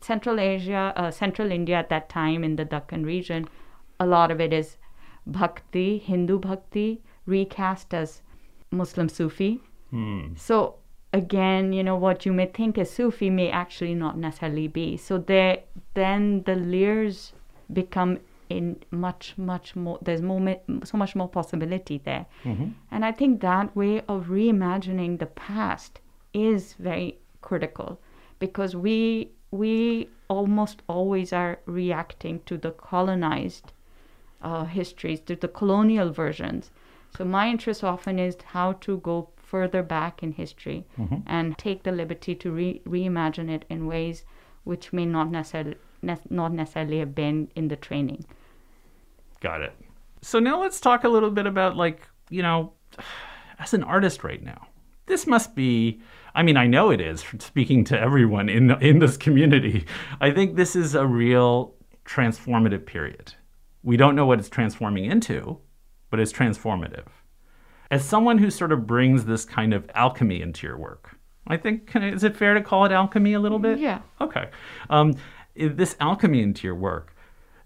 [0.00, 3.46] central asia uh, central india at that time in the Deccan region
[4.00, 4.78] a lot of it is
[5.26, 8.20] bhakti hindu bhakti recast as
[8.72, 10.34] muslim sufi Hmm.
[10.36, 10.76] so
[11.12, 14.96] again, you know what you may think is Sufi may actually not necessarily be.
[14.96, 17.32] So there, then the layers
[17.72, 18.18] become
[18.50, 19.98] in much much more.
[20.02, 22.26] There's more, so much more possibility there,
[22.90, 26.00] and I think that way of reimagining the past
[26.34, 27.98] is very critical
[28.38, 33.72] because we we almost always are reacting to the colonized
[34.42, 36.70] uh, histories, to the colonial versions.
[37.16, 40.84] So my interest often is how to go further back in history
[41.26, 44.24] and take the liberty to re- reimagine it in ways
[44.64, 48.24] which may not necessarily ne- not necessarily have been in the training.
[49.40, 49.72] Got it.
[50.22, 52.74] So now let's talk a little bit about like, you know,
[53.58, 54.68] as an artist right now.
[55.06, 56.00] This must be
[56.34, 59.84] I mean, I know it is speaking to everyone in in this community.
[60.20, 61.74] I think this is a real
[62.04, 63.34] transformative period.
[63.82, 65.58] We don't know what it's transforming into,
[66.10, 67.06] but it's transformative.
[67.90, 71.86] As someone who sort of brings this kind of alchemy into your work, I think
[71.86, 73.78] can, is it fair to call it alchemy a little bit?
[73.78, 74.00] Yeah.
[74.20, 74.50] Okay.
[74.90, 75.14] Um,
[75.56, 77.14] this alchemy into your work,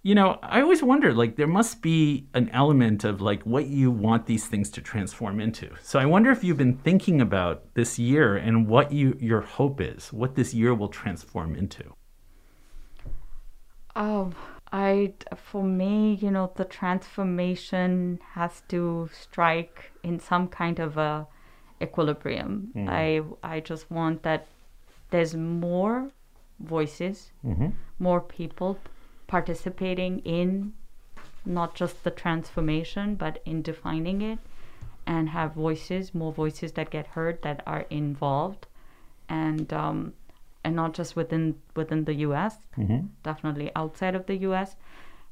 [0.05, 3.91] you know, I always wonder, like, there must be an element of like what you
[3.91, 5.71] want these things to transform into.
[5.83, 9.81] So I wonder if you've been thinking about this year and what you your hope
[9.81, 11.85] is, what this year will transform into.
[13.97, 14.35] Um,
[14.71, 21.27] I for me, you know, the transformation has to strike in some kind of a
[21.81, 22.73] equilibrium.
[22.91, 24.49] I I just want that
[25.09, 26.11] there's more
[26.61, 27.33] voices,
[27.99, 28.79] more people
[29.35, 30.73] participating in
[31.45, 34.39] not just the transformation, but in defining it,
[35.07, 38.69] and have voices, more voices that get heard that are involved,
[39.29, 40.13] and um,
[40.63, 42.55] and not just within within the U.S.
[43.25, 44.77] Definitely outside of the U.S.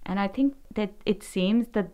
[0.04, 1.88] And I think that it seems that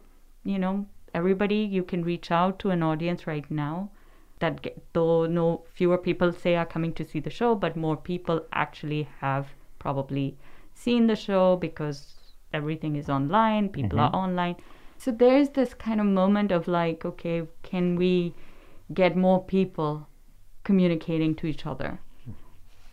[0.44, 0.74] you know
[1.14, 3.90] everybody you can reach out to an audience right now
[4.40, 7.96] that get, though no fewer people say are coming to see the show, but more
[7.96, 10.36] people actually have probably
[10.84, 12.14] seen the show because
[12.52, 14.56] everything is online, people are online.
[14.96, 18.34] So there's this kind of moment of like, okay, can we
[18.92, 20.08] get more people
[20.64, 22.00] communicating to each other?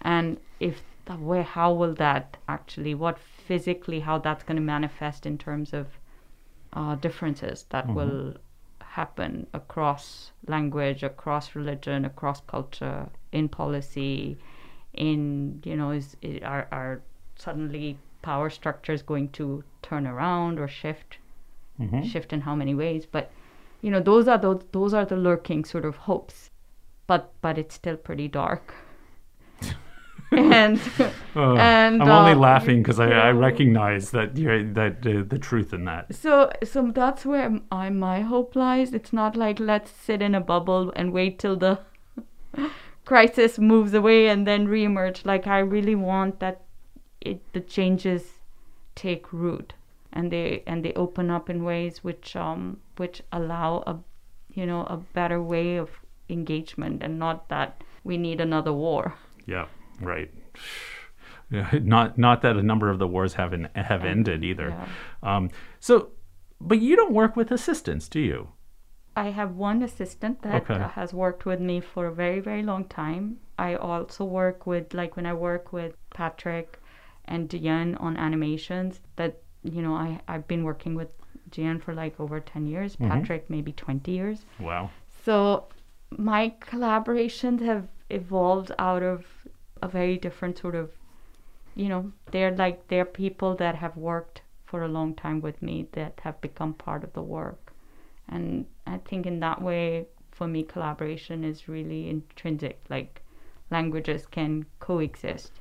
[0.02, 5.26] And if the way, how will that actually, what physically, how that's going to manifest
[5.26, 5.88] in terms of
[6.74, 8.36] uh, differences that will
[8.80, 14.38] happen across language, across religion, across culture, in policy,
[14.93, 17.02] in you know, is, is are are
[17.36, 21.17] suddenly power structures going to turn around or shift,
[22.04, 23.06] shift in how many ways?
[23.06, 23.32] But
[23.82, 26.50] you know, those are those those are the lurking sort of hopes,
[27.08, 28.74] but but it's still pretty dark.
[30.32, 30.80] and
[31.36, 35.38] Oh, and I'm only uh, laughing because I, I recognize that you're, that uh, the
[35.38, 36.15] truth in that.
[36.15, 38.93] So, so that's where I, my hope lies.
[38.93, 41.80] It's not like let's sit in a bubble and wait till the
[43.06, 45.26] crisis moves away and then reemerge.
[45.26, 46.62] Like I really want that
[47.25, 48.23] it the changes
[48.95, 49.73] take root
[50.13, 53.97] and they and they open up in ways which um which allow a
[54.53, 55.89] you know a better way of
[56.29, 59.15] engagement and not that we need another war.
[59.45, 59.65] Yeah,
[60.01, 60.31] right.
[61.73, 64.69] Not not that a number of the wars haven't have ended either.
[64.69, 64.88] Yeah.
[65.21, 66.09] Um, so,
[66.59, 68.47] but you don't work with assistants, do you?
[69.15, 70.88] I have one assistant that Okay.
[70.93, 73.38] has worked with me for a very, very long time.
[73.57, 76.79] I also work with, like, when I work with Patrick
[77.25, 81.09] and Diane on animations, that, you know, I, I've been working with
[81.51, 83.09] Diane for like over 10 years, mm-hmm.
[83.09, 84.45] Patrick maybe 20 years.
[84.59, 84.89] Wow.
[85.23, 85.65] So
[86.17, 89.25] my collaborations have evolved out of
[89.81, 90.91] a very different sort of,
[91.75, 95.88] you know, they're like, they're people that have worked for a long time with me
[95.93, 97.73] that have become part of the work.
[98.27, 102.79] And I think in that way, for me, collaboration is really intrinsic.
[102.89, 103.21] Like
[103.71, 105.51] languages can coexist.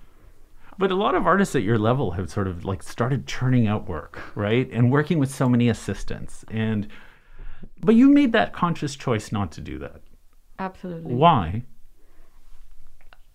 [0.79, 3.89] But a lot of artists at your level have sort of like started churning out
[3.89, 4.69] work, right?
[4.73, 6.45] And working with so many assistants.
[6.51, 6.89] And
[7.81, 10.03] but you made that conscious choice not to do that.
[10.59, 11.15] Absolutely.
[11.15, 11.63] Why?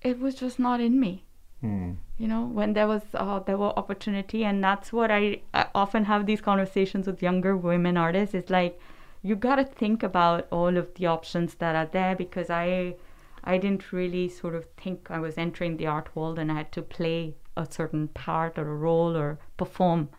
[0.01, 1.23] it was just not in me.
[1.61, 1.93] Hmm.
[2.17, 6.05] You know, when there was uh, there were opportunity, and that's what I, I often
[6.05, 8.33] have these conversations with younger women artists.
[8.33, 8.79] It's like
[9.21, 12.95] you got to think about all of the options that are there because I
[13.43, 16.71] I didn't really sort of think I was entering the art world and I had
[16.73, 20.09] to play a certain part or a role or perform.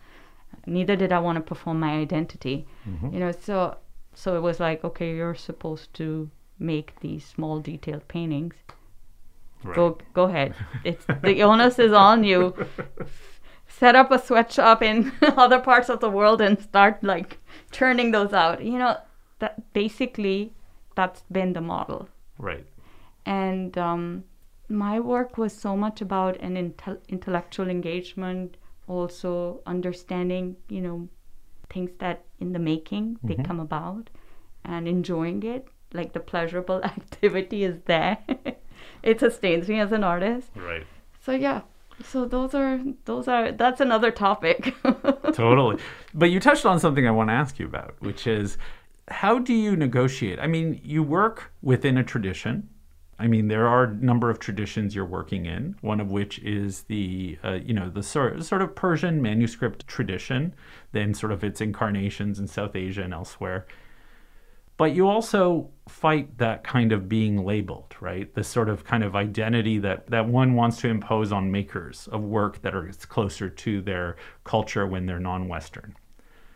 [0.67, 2.67] Neither did I want to perform my identity.
[2.89, 3.15] Mm-hmm.
[3.15, 3.79] You know, so
[4.15, 8.55] so it was like, okay, you're supposed to make these small detailed paintings
[9.63, 9.77] Right.
[9.77, 10.55] go go ahead.
[10.85, 12.55] It's the onus is on you.
[13.69, 17.39] Set up a sweatshop in other parts of the world and start like
[17.71, 18.63] turning those out.
[18.65, 18.97] You know
[19.39, 20.53] that basically
[20.95, 22.09] that's been the model.
[22.39, 22.65] Right.
[23.27, 24.25] And um,
[24.69, 28.57] my work was so much about an intel- intellectual engagement,
[28.87, 31.09] also understanding, you know,
[31.69, 34.11] things that in the making they come about,
[34.65, 35.69] and enjoying it.
[35.93, 38.19] Like the pleasurable activity is there.
[39.03, 40.51] it sustains me as an artist.
[40.55, 40.87] Right.
[41.21, 41.63] So yeah.
[42.03, 44.75] So those are those are that's another topic.
[45.33, 45.79] totally.
[46.15, 48.57] But you touched on something I want to ask you about, which is
[49.09, 50.39] how do you negotiate?
[50.39, 52.70] I mean, you work within a tradition.
[53.21, 55.77] I mean, there are a number of traditions you're working in.
[55.83, 60.55] One of which is the, uh, you know, the sort sort of Persian manuscript tradition,
[60.93, 63.67] then sort of its incarnations in South Asia and elsewhere.
[64.79, 68.33] But you also fight that kind of being labeled, right?
[68.35, 72.23] This sort of kind of identity that, that one wants to impose on makers of
[72.23, 75.95] work that are closer to their culture when they're non Western.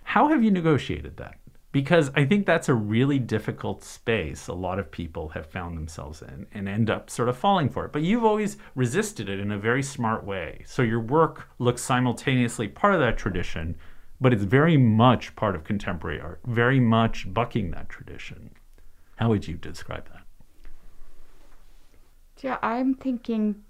[0.05, 1.35] How have you negotiated that?
[1.75, 6.23] Because I think that's a really difficult space a lot of people have found themselves
[6.23, 7.93] in and end up sort of falling for it.
[7.93, 10.63] But you've always resisted it in a very smart way.
[10.67, 13.75] So your work looks simultaneously part of that tradition,
[14.21, 18.53] but it's very much part of contemporary art, very much bucking that tradition.
[19.17, 20.25] How would you describe that?
[22.45, 23.65] yeah, I'm thinking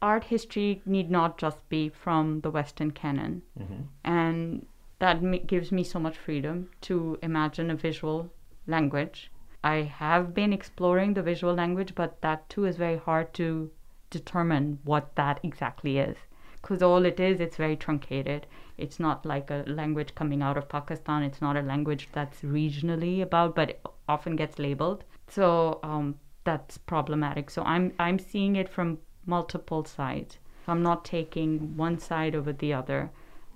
[0.00, 3.42] art history need not just be from the Western canon.
[3.58, 3.82] Mm-hmm.
[4.04, 4.66] And
[5.00, 8.30] that gives me so much freedom to imagine a visual
[8.66, 9.30] language.
[9.64, 13.70] I have been exploring the visual language, but that too is very hard to
[14.10, 16.16] determine what that exactly is.
[16.62, 18.46] Because all it is, it's very truncated.
[18.76, 21.22] It's not like a language coming out of Pakistan.
[21.22, 25.04] It's not a language that's regionally about, but it often gets labeled.
[25.28, 27.50] So um, that's problematic.
[27.50, 30.38] So I'm I'm seeing it from multiple sides.
[30.66, 33.10] I'm not taking one side over the other.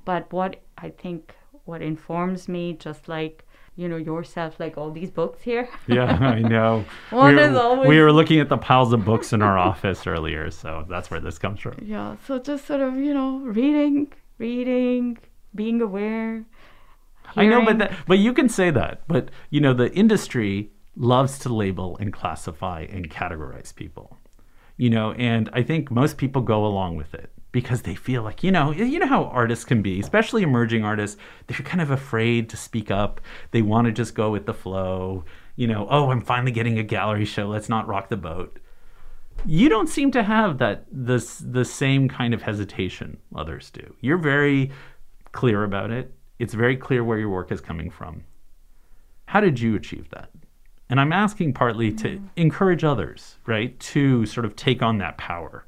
[0.05, 3.45] But what I think what informs me, just like
[3.77, 5.69] you know yourself, like all these books here.
[5.89, 6.85] Yeah, I know.
[7.11, 9.59] One we, is were, always- we were looking at the piles of books in our
[9.71, 11.77] office earlier, so that's where this comes from.
[11.83, 12.17] yeah.
[12.27, 15.19] So just sort of you know reading, reading,
[15.55, 16.45] being aware.
[17.37, 19.03] I know, but that, but you can say that.
[19.09, 24.19] But you know, the industry loves to label and classify and categorize people.
[24.77, 28.43] You know, and I think most people go along with it because they feel like
[28.43, 31.17] you know, you know how artists can be, especially emerging artists.
[31.47, 33.21] They're kind of afraid to speak up.
[33.53, 35.25] They want to just go with the flow.
[35.55, 37.47] You know, oh, I'm finally getting a gallery show.
[37.47, 38.59] Let's not rock the boat.
[39.47, 43.95] You don't seem to have that this the same kind of hesitation others do.
[44.01, 44.73] You're very
[45.31, 46.13] clear about it.
[46.41, 48.25] It's very clear where your work is coming from.
[49.27, 50.31] How did you achieve that?
[50.91, 52.29] And I'm asking partly to mm.
[52.35, 55.67] encourage others, right, to sort of take on that power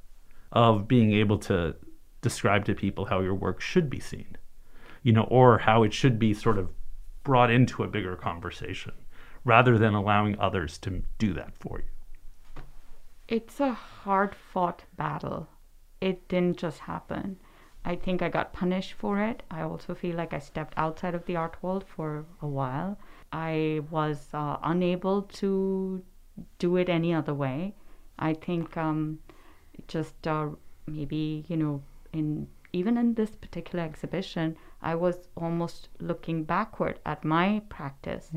[0.52, 1.74] of being able to
[2.20, 4.36] describe to people how your work should be seen,
[5.02, 6.70] you know, or how it should be sort of
[7.24, 8.92] brought into a bigger conversation
[9.44, 12.62] rather than allowing others to do that for you.
[13.28, 15.48] It's a hard fought battle.
[16.00, 17.38] It didn't just happen.
[17.84, 19.44] I think I got punished for it.
[19.50, 22.98] I also feel like I stepped outside of the art world for a while.
[23.32, 26.02] I was uh, unable to
[26.58, 27.74] do it any other way.
[28.18, 29.20] I think um,
[29.88, 30.48] just uh,
[30.86, 37.24] maybe you know in even in this particular exhibition, I was almost looking backward at
[37.24, 38.30] my practice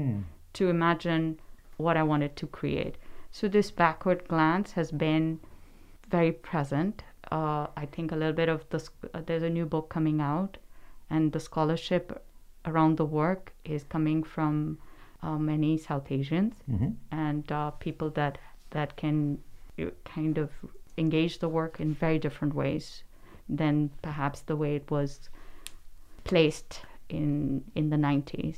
[0.53, 1.39] to imagine
[1.77, 2.97] what I wanted to create.
[3.31, 5.39] So this backward glance has been
[6.09, 7.03] very present.
[7.31, 10.57] Uh, I think a little bit of this uh, there's a new book coming out,
[11.09, 12.23] and the scholarship
[12.65, 14.77] around the work is coming from
[15.21, 16.55] uh, many South Asians
[17.11, 18.37] and uh, people that
[18.71, 19.39] that can
[20.05, 20.49] kind of
[20.99, 23.03] engage the work in very different ways
[23.47, 25.29] than perhaps the way it was
[26.23, 28.57] placed in in the 90s.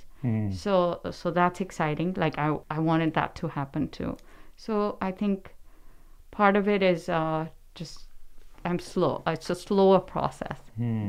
[0.51, 2.13] So so that's exciting.
[2.17, 4.17] Like I I wanted that to happen too.
[4.57, 5.55] So I think
[6.31, 8.05] part of it is uh, just
[8.65, 9.23] I'm slow.
[9.25, 10.59] It's a slower process.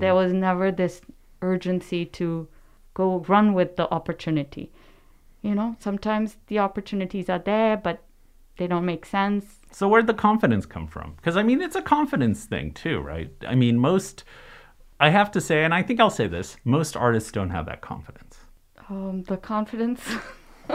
[0.00, 1.00] There was never this
[1.42, 2.48] urgency to
[2.94, 4.70] go run with the opportunity.
[5.42, 7.98] You know, sometimes the opportunities are there, but
[8.62, 9.44] they don't make sense.
[9.72, 11.14] So where'd the confidence come from?
[11.16, 13.28] Because I mean, it's a confidence thing too, right?
[13.46, 14.22] I mean, most,
[15.00, 17.80] I have to say, and I think I'll say this: most artists don't have that
[17.80, 18.36] confidence.
[18.88, 20.00] Um, the confidence.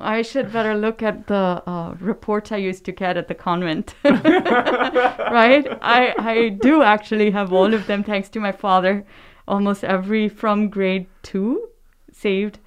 [0.00, 3.94] I should better look at the uh, reports I used to get at the convent.
[4.04, 5.66] right?
[5.82, 9.04] I, I do actually have all of them thanks to my father.
[9.46, 11.68] Almost every from grade two
[12.10, 12.58] saved,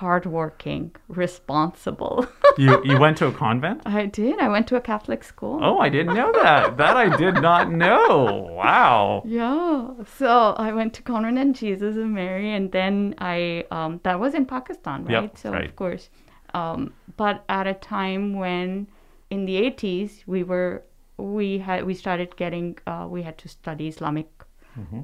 [0.00, 2.26] hardworking, responsible.
[2.58, 3.82] You you went to a convent?
[3.84, 4.38] I did.
[4.40, 5.58] I went to a Catholic school.
[5.62, 6.78] Oh, I didn't know that.
[6.78, 8.48] That I did not know.
[8.62, 9.22] Wow.
[9.26, 9.90] Yeah.
[10.20, 10.30] So
[10.66, 14.46] I went to Convent and Jesus and Mary, and then I um, that was in
[14.46, 15.12] Pakistan, right?
[15.12, 15.68] Yep, so right.
[15.68, 16.08] of course,
[16.54, 18.86] um, but at a time when
[19.28, 20.82] in the 80s we were
[21.18, 24.28] we had we started getting uh, we had to study Islamic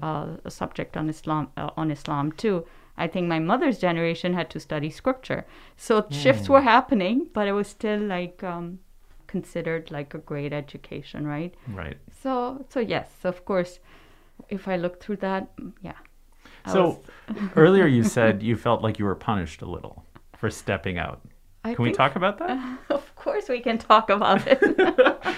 [0.02, 2.64] uh, a subject on Islam uh, on Islam too.
[2.96, 7.52] I think my mother's generation had to study scripture, so shifts were happening, but it
[7.52, 8.80] was still like um,
[9.26, 11.54] considered like a great education, right?
[11.68, 11.96] Right.
[12.22, 13.78] So, so yes, of course,
[14.48, 15.48] if I look through that,
[15.80, 15.94] yeah.
[16.66, 17.02] I So
[17.56, 20.04] earlier you said you felt like you were punished a little
[20.36, 21.20] for stepping out.
[21.64, 22.78] I Can we talk about that?
[22.90, 24.60] Of course, we can talk about it.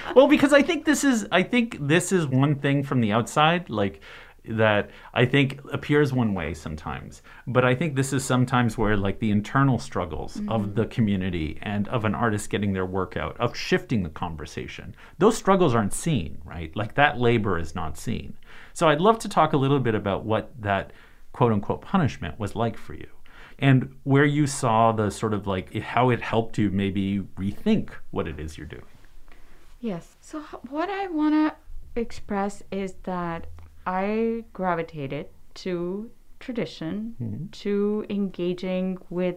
[0.16, 3.68] well, because I think this is I think this is one thing from the outside,
[3.68, 4.00] like
[4.46, 7.22] that I think appears one way sometimes.
[7.46, 10.74] But I think this is sometimes where like the internal struggles of mm-hmm.
[10.74, 14.94] the community and of an artist getting their work out, of shifting the conversation.
[15.18, 16.74] Those struggles aren't seen, right?
[16.76, 18.36] Like that labor is not seen.
[18.72, 20.92] So I'd love to talk a little bit about what that
[21.32, 23.08] quote unquote punishment was like for you.
[23.58, 28.26] And where you saw the sort of like how it helped you maybe rethink what
[28.26, 28.84] it is you're doing.
[29.80, 30.16] yes.
[30.20, 33.46] So, what I want to express is that
[33.86, 36.10] I gravitated to
[36.40, 37.46] tradition, mm-hmm.
[37.50, 39.36] to engaging with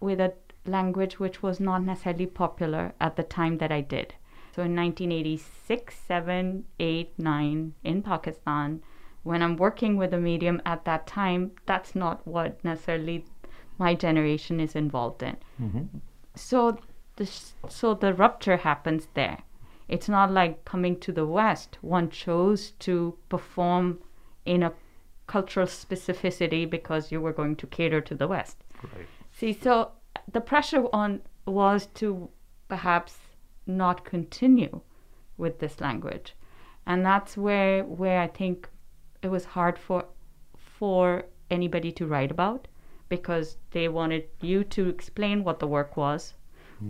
[0.00, 0.32] with a
[0.66, 4.14] language which was not necessarily popular at the time that I did.
[4.54, 8.82] So in 1986, 7, 8, 9 in Pakistan,
[9.22, 13.24] when I'm working with a medium at that time, that's not what necessarily
[13.78, 15.36] my generation is involved in.
[15.60, 15.98] Mm-hmm.
[16.34, 16.78] So
[17.16, 17.26] the
[17.68, 19.38] so the rupture happens there.
[19.90, 21.76] It's not like coming to the West.
[21.80, 23.98] One chose to perform
[24.46, 24.72] in a
[25.26, 28.62] cultural specificity because you were going to cater to the West.
[28.84, 29.06] Right.
[29.32, 29.90] See, so
[30.32, 32.30] the pressure on was to
[32.68, 33.18] perhaps
[33.66, 34.80] not continue
[35.36, 36.36] with this language,
[36.86, 38.68] and that's where where I think
[39.22, 40.04] it was hard for
[40.56, 42.68] for anybody to write about
[43.08, 46.34] because they wanted you to explain what the work was,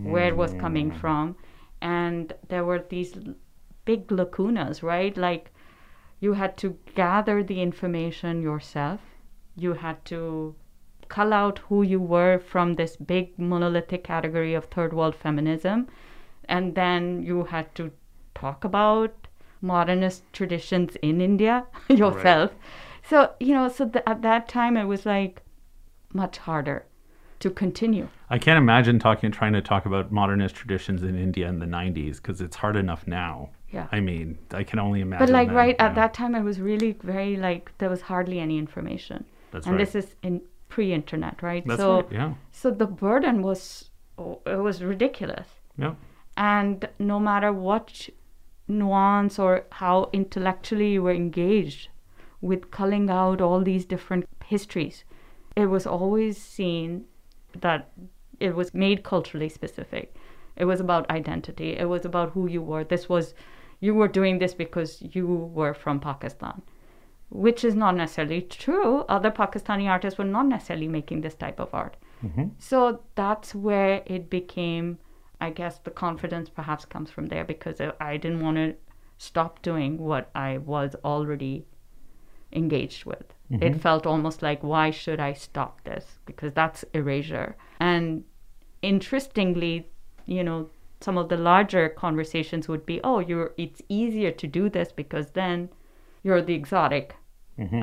[0.03, 0.99] where it was coming mm.
[1.01, 1.35] from,
[1.81, 3.15] and there were these
[3.85, 5.15] big lacunas, right?
[5.17, 5.51] Like
[6.19, 8.99] you had to gather the information yourself.
[9.55, 10.55] You had to
[11.09, 15.87] cull out who you were from this big monolithic category of third world feminism.
[16.45, 17.91] And then you had to
[18.35, 19.27] talk about
[19.61, 22.51] modernist traditions in India yourself.
[23.03, 25.41] So, you know, so th- at that time it was like
[26.13, 26.85] much harder
[27.41, 28.07] to continue.
[28.29, 32.17] I can't imagine talking, trying to talk about modernist traditions in India in the '90s
[32.17, 33.49] because it's hard enough now.
[33.69, 33.87] Yeah.
[33.91, 35.27] I mean, I can only imagine.
[35.27, 38.39] But like then, right at that time it was really very like there was hardly
[38.39, 39.25] any information.
[39.51, 39.85] That's and right.
[39.85, 41.65] this is in pre-internet, right?
[41.65, 42.11] That's so right.
[42.11, 42.33] Yeah.
[42.51, 45.47] so the burden was oh, it was ridiculous.
[45.77, 45.95] Yeah.
[46.37, 48.09] and no matter what
[48.67, 51.87] nuance or how intellectually you were engaged
[52.41, 55.03] with culling out all these different histories
[55.55, 57.05] it was always seen
[57.59, 57.91] that
[58.39, 60.15] it was made culturally specific.
[60.55, 61.77] It was about identity.
[61.77, 62.83] It was about who you were.
[62.83, 63.33] This was
[63.79, 66.61] you were doing this because you were from pakistan
[67.31, 69.05] which is not necessarily true.
[69.07, 71.95] Other pakistani artists were not necessarily making this type of art.
[72.23, 72.47] Mm-hmm.
[72.59, 74.99] So that's where it became,
[75.39, 78.75] I guess, the confidence perhaps comes from there because I, I didn't want to
[79.17, 81.65] stop doing what I was already
[82.51, 83.33] engaged with.
[83.59, 86.19] It felt almost like, why should I stop this?
[86.25, 87.55] Because that's erasure.
[87.79, 88.23] And
[88.81, 89.89] interestingly,
[90.25, 90.69] you know,
[91.01, 95.31] some of the larger conversations would be, oh, you're it's easier to do this because
[95.31, 95.69] then
[96.23, 97.15] you're the exotic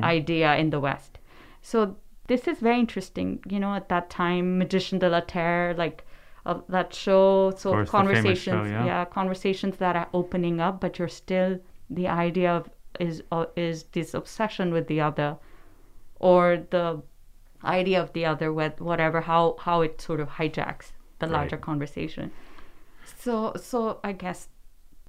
[0.03, 1.19] idea in the West.
[1.61, 1.97] So
[2.27, 3.39] this is very interesting.
[3.49, 6.05] You know, at that time, Magiciens de la Terre, like
[6.45, 9.05] uh, that show, so course, conversations, show, yeah.
[9.05, 11.59] conversations that are opening up, but you're still
[11.89, 15.37] the idea of is uh, is this obsession with the other,
[16.19, 17.01] or the
[17.63, 21.61] idea of the other with whatever how how it sort of hijacks the larger Right.
[21.65, 22.31] conversation.
[23.17, 24.47] So so I guess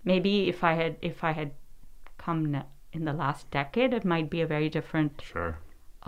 [0.04, 1.52] maybe if I had if I had
[2.18, 5.58] come in the last decade, it might be a very different Sure.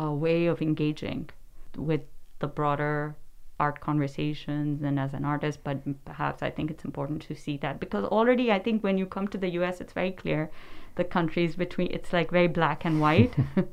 [0.00, 1.30] uh, way of engaging
[1.76, 2.00] with
[2.40, 3.14] the broader
[3.60, 5.60] art conversations and as an artist.
[5.62, 9.06] But perhaps I think it's important to see that because already I think when you
[9.06, 10.50] come to the U.S., it's very clear
[10.96, 13.34] the countries between it's like very black and white.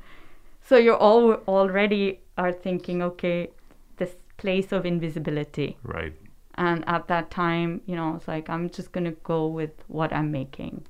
[0.62, 3.50] so you're all already are thinking, okay,
[3.98, 5.78] this place of invisibility.
[5.84, 6.14] Right.
[6.56, 10.32] And at that time, you know, it's like I'm just gonna go with what I'm
[10.32, 10.86] making,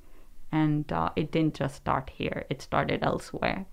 [0.50, 3.66] and uh, it didn't just start here; it started elsewhere,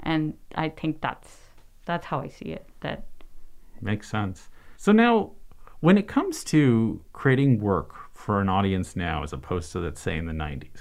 [0.00, 1.36] and I think that's
[1.84, 2.66] that's how I see it.
[2.80, 3.04] That
[3.80, 4.48] Makes sense.
[4.76, 5.32] So now,
[5.80, 10.18] when it comes to creating work for an audience now, as opposed to let's say
[10.18, 10.80] in the '90s,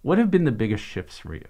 [0.00, 1.46] what have been the biggest shifts for you?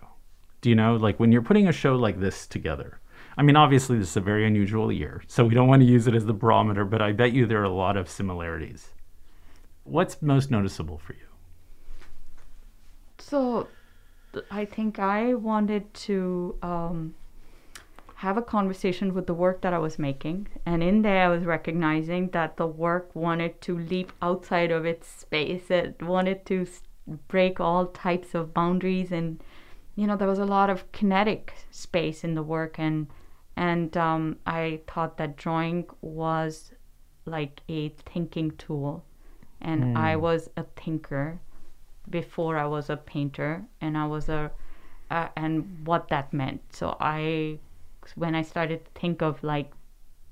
[0.65, 2.99] Do you know, like when you're putting a show like this together?
[3.37, 6.07] I mean, obviously this is a very unusual year, so we don't want to use
[6.07, 8.89] it as the barometer, but I bet you there are a lot of similarities.
[9.83, 11.29] What's most noticeable for you?
[13.19, 13.69] so,
[14.51, 17.15] I think I wanted to um,
[18.15, 21.45] have a conversation with the work that I was making, and in there I was
[21.45, 25.71] recognizing that the work wanted to leap outside of its space.
[25.71, 26.67] It wanted to
[27.29, 29.43] break all types of boundaries, and
[29.97, 33.07] you know there was a lot of kinetic space in the work, and
[33.57, 36.73] and um, I thought that drawing was
[37.27, 39.05] like a thinking tool,
[39.61, 41.41] and I was a thinker
[42.11, 44.51] before I was a painter, and I was a
[45.11, 46.61] uh, and what that meant.
[46.75, 47.59] So I,
[48.17, 49.73] when I started to think of like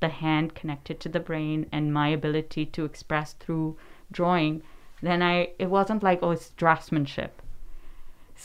[0.01, 3.77] the hand connected to the brain and my ability to express through
[4.11, 4.63] drawing,
[5.01, 7.31] then I it wasn't like oh it's draftsmanship.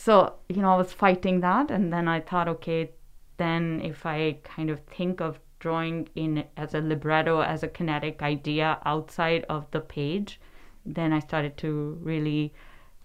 [0.00, 2.90] So you know I was fighting that, and then I thought okay,
[3.36, 8.22] then if I kind of think of drawing in as a libretto as a kinetic
[8.22, 10.40] idea outside of the page,
[10.86, 12.54] then I started to really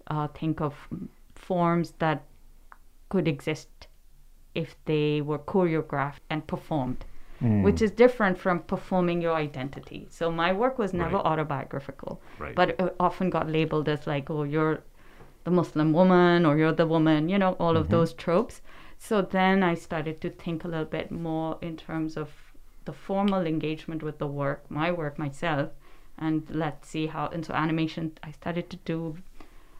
[0.06, 0.74] uh, think of
[1.34, 2.22] forms that
[3.08, 3.88] could exist
[4.54, 7.04] if they were choreographed and performed,
[7.40, 10.06] which is different from performing your identity.
[10.10, 11.26] So my work was never Right.
[11.26, 12.54] autobiographical, Right.
[12.54, 14.78] but it often got labeled as like, oh, you're
[15.44, 17.92] the Muslim woman or you're the woman, you know, all of mm-hmm.
[17.92, 18.62] those tropes.
[18.98, 22.30] So then I started to think a little bit more in terms of
[22.84, 25.70] the formal engagement with the work, my work myself,
[26.18, 27.28] and let's see how.
[27.28, 29.16] And so animation, I started to do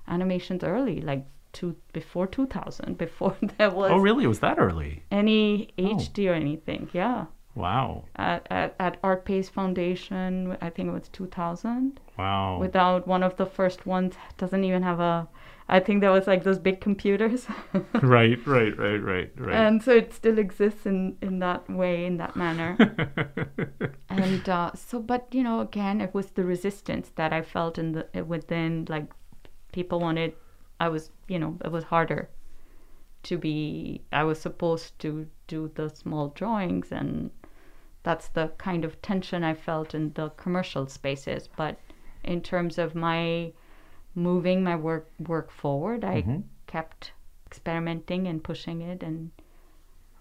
[0.08, 4.24] animations early, like two before 2000, before there was Oh, really?
[4.24, 5.04] It was that early?
[5.10, 5.82] any Oh.
[5.96, 6.90] HD or anything.
[6.92, 8.04] Yeah, Wow.
[8.16, 12.58] at at, at Artpace Foundation, I think it was 2000 Wow.
[12.58, 15.28] without one of the first ones doesn't even have a
[15.68, 17.46] i think there was like those big computers.
[18.02, 19.54] Right, right, right, right, right.
[19.54, 22.76] and so it still exists in in that way in that manner.
[24.08, 27.92] And uh, so but you know again it was the resistance that i felt in
[27.92, 29.10] the within like
[29.72, 30.34] people wanted
[30.78, 32.28] i was you know it was harder
[33.24, 37.30] to be i was supposed to do the small drawings and
[38.04, 41.48] that's the kind of tension i felt in the commercial spaces.
[41.56, 41.80] But
[42.22, 43.52] in terms of my
[44.14, 46.42] moving my work work forward i Mhm.
[46.66, 47.12] kept
[47.46, 49.30] experimenting and pushing it and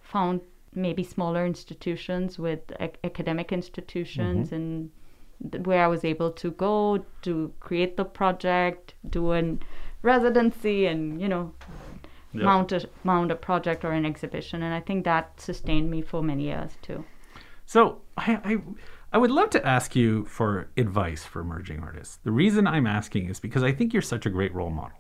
[0.02, 0.42] found
[0.76, 4.90] maybe smaller institutions with ac- academic institutions and
[5.52, 9.58] th- where I was able to go to create the project, do a
[10.02, 11.54] residency, and you know
[12.34, 14.64] mount a mount a project or an exhibition.
[14.64, 17.06] And I think that sustained me for many years too.
[17.66, 18.58] So I, I
[19.14, 22.18] I would love to ask you for advice for emerging artists.
[22.24, 24.98] The reason I'm asking is because I think you're such a great role model.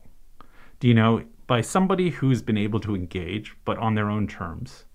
[0.80, 4.86] Do you know by somebody who's been able to engage but on their own terms,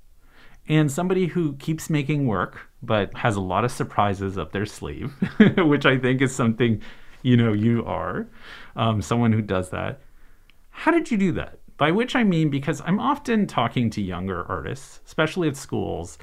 [0.69, 5.13] and somebody who keeps making work but has a lot of surprises up their sleeve,
[5.57, 6.81] which I think is something
[7.23, 8.29] you know you are,
[8.77, 10.01] um, someone who does that.
[10.71, 11.59] How did you do that?
[11.77, 16.19] By which I mean, because I'm often talking to younger artists, especially at schools,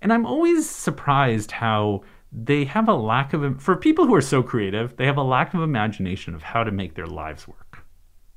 [0.00, 2.02] and I'm always surprised how
[2.36, 5.54] they have a lack of for people who are so creative, they have a lack
[5.54, 7.84] of imagination of how to make their lives work.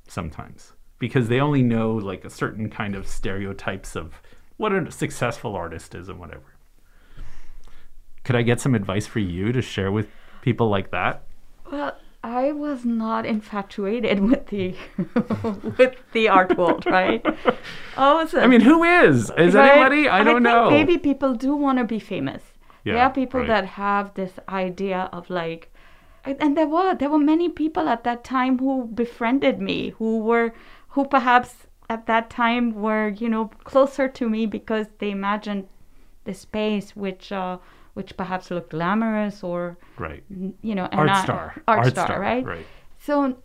[0.08, 4.22] Sometimes because they only know like a certain kind of stereotypes of
[4.58, 6.54] what a successful artist is and whatever.
[8.22, 10.06] Could I get some advice for you to share with
[10.42, 11.24] people like that?
[11.72, 14.76] Well, I was not infatuated with the
[15.78, 17.24] with the art world, right?
[17.96, 18.34] I was.
[18.34, 19.32] I mean, who is?
[19.38, 19.70] Is right?
[19.70, 20.06] anybody?
[20.06, 20.70] I don't I know.
[20.70, 22.42] Maybe people do want to be famous.
[22.84, 23.48] Yeah, there are people right.
[23.48, 25.72] that have this idea of like,
[26.24, 30.52] and there were there were many people at that time who befriended me, who were
[30.88, 35.68] who perhaps at that time were you know closer to me because they imagined
[36.24, 37.32] the space which.
[37.32, 37.58] Uh,
[37.94, 40.22] which perhaps looked glamorous or right
[40.62, 42.66] you know art I, star art, art star, star, right right
[42.98, 43.36] so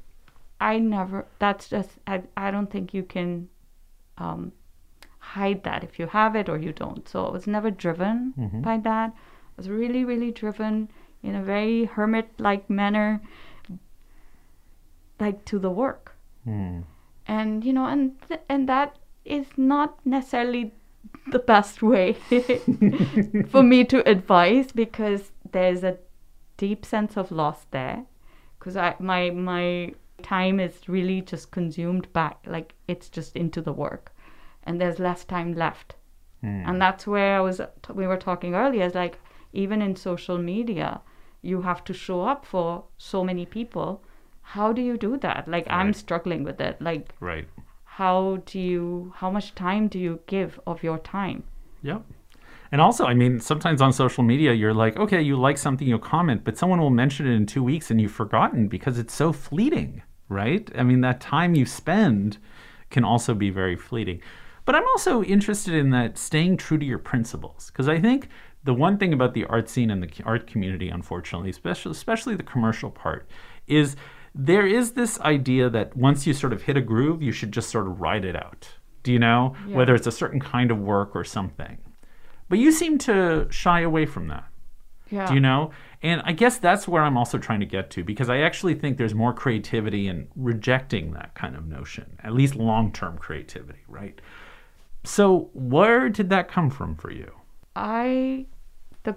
[0.62, 3.50] i never that's just i, I don't think you can
[4.18, 4.54] um,
[5.34, 7.08] hide that if you have it or you don't.
[7.10, 8.62] So i was never driven mm-hmm.
[8.62, 9.14] by that.
[9.14, 10.90] I was really really driven
[11.24, 13.22] in a very hermit like manner
[15.20, 16.12] like to the work.
[16.48, 16.84] Mm.
[17.28, 18.98] and you know and th- and that
[19.38, 20.72] is not necessarily
[21.32, 22.14] the best way
[23.50, 25.98] for me to advise because there's a
[26.58, 28.06] deep sense of loss there.
[28.60, 33.74] Because I my my time is really just consumed back like it's just into the
[33.74, 34.15] work
[34.66, 35.96] and there's less time left.
[36.44, 36.68] Mm.
[36.68, 37.60] and that's where I was
[37.94, 39.18] we were talking earlier is like
[39.54, 41.02] even in social media
[41.42, 44.04] you have to show up for so many people.
[44.42, 45.48] How do you do that?
[45.48, 45.76] Like right.
[45.76, 46.82] I'm struggling with it.
[46.82, 47.48] Like right.
[47.84, 51.44] how do you how much time do you give of your time?
[51.82, 52.04] Yep.
[52.72, 56.10] And also i mean sometimes on social media you're like okay you like something you'll
[56.16, 59.32] comment but someone will mention it in two weeks and you've forgotten because it's so
[59.32, 60.70] fleeting right?
[60.76, 62.38] I mean that time you spend
[62.90, 64.22] can also be very fleeting
[64.66, 68.28] but i'm also interested in that staying true to your principles because i think
[68.64, 72.44] the one thing about the art scene and the art community unfortunately especially especially the
[72.44, 73.30] commercial part
[73.68, 73.96] is
[74.36, 77.70] there is this idea that once you sort of hit a groove, you should just
[77.70, 78.68] sort of ride it out.
[79.02, 79.56] Do you know?
[79.66, 79.78] Yeah.
[79.78, 81.78] Whether it's a certain kind of work or something.
[82.50, 84.46] But you seem to shy away from that.
[85.10, 85.28] Yeah.
[85.28, 85.72] Do you know?
[86.02, 88.98] And I guess that's where I'm also trying to get to because I actually think
[88.98, 94.20] there's more creativity in rejecting that kind of notion, at least long term creativity, right?
[95.06, 97.32] So, where did that come from for you?
[97.76, 98.48] I,
[99.04, 99.16] the,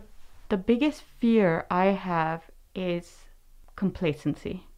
[0.48, 2.42] the biggest fear I have
[2.74, 3.16] is
[3.74, 4.68] complacency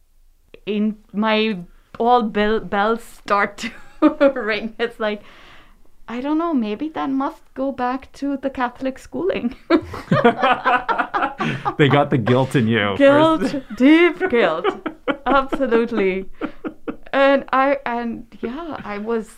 [0.65, 1.57] in my
[1.99, 3.71] all bell, bells start to
[4.35, 4.75] ring.
[4.79, 5.21] It's like
[6.07, 9.55] I don't know, maybe that must go back to the Catholic schooling.
[9.69, 9.77] they
[11.87, 12.95] got the guilt in you.
[12.97, 14.65] Guilt, deep guilt.
[15.25, 16.25] Absolutely.
[17.13, 19.29] And I and yeah, I was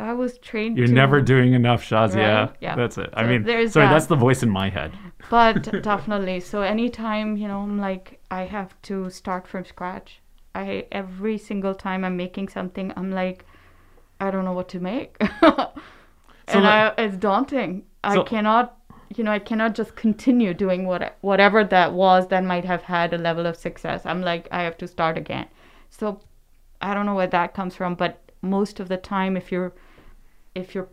[0.00, 0.78] I was trained.
[0.78, 2.46] You're to, never doing enough, Shahzia.
[2.46, 2.56] Right?
[2.60, 3.10] Yeah, that's it.
[3.12, 3.92] So I mean, sorry, that.
[3.92, 4.92] that's the voice in my head.
[5.28, 10.20] But definitely, so anytime you know, I'm like, I have to start from scratch.
[10.54, 13.44] I every single time I'm making something, I'm like,
[14.20, 17.84] I don't know what to make, and like, I, it's daunting.
[18.10, 18.78] So I cannot,
[19.14, 23.12] you know, I cannot just continue doing what whatever that was that might have had
[23.12, 24.06] a level of success.
[24.06, 25.46] I'm like, I have to start again.
[25.90, 26.20] So
[26.80, 29.72] I don't know where that comes from, but most of the time, if you're
[30.54, 30.88] if you're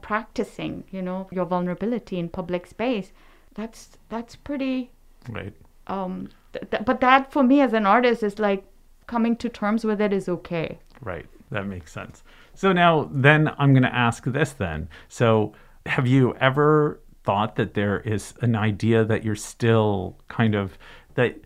[0.00, 3.12] practicing, you know, your vulnerability in public space,
[3.54, 4.90] that's that's pretty
[5.28, 5.54] right.
[5.86, 8.64] Um, th- th- but that for me as an artist is like
[9.06, 10.78] coming to terms with it is okay.
[11.00, 11.26] Right.
[11.50, 12.22] That makes sense.
[12.54, 14.88] So now, then I'm going to ask this then.
[15.08, 15.52] So,
[15.86, 20.78] have you ever thought that there is an idea that you're still kind of
[21.14, 21.36] that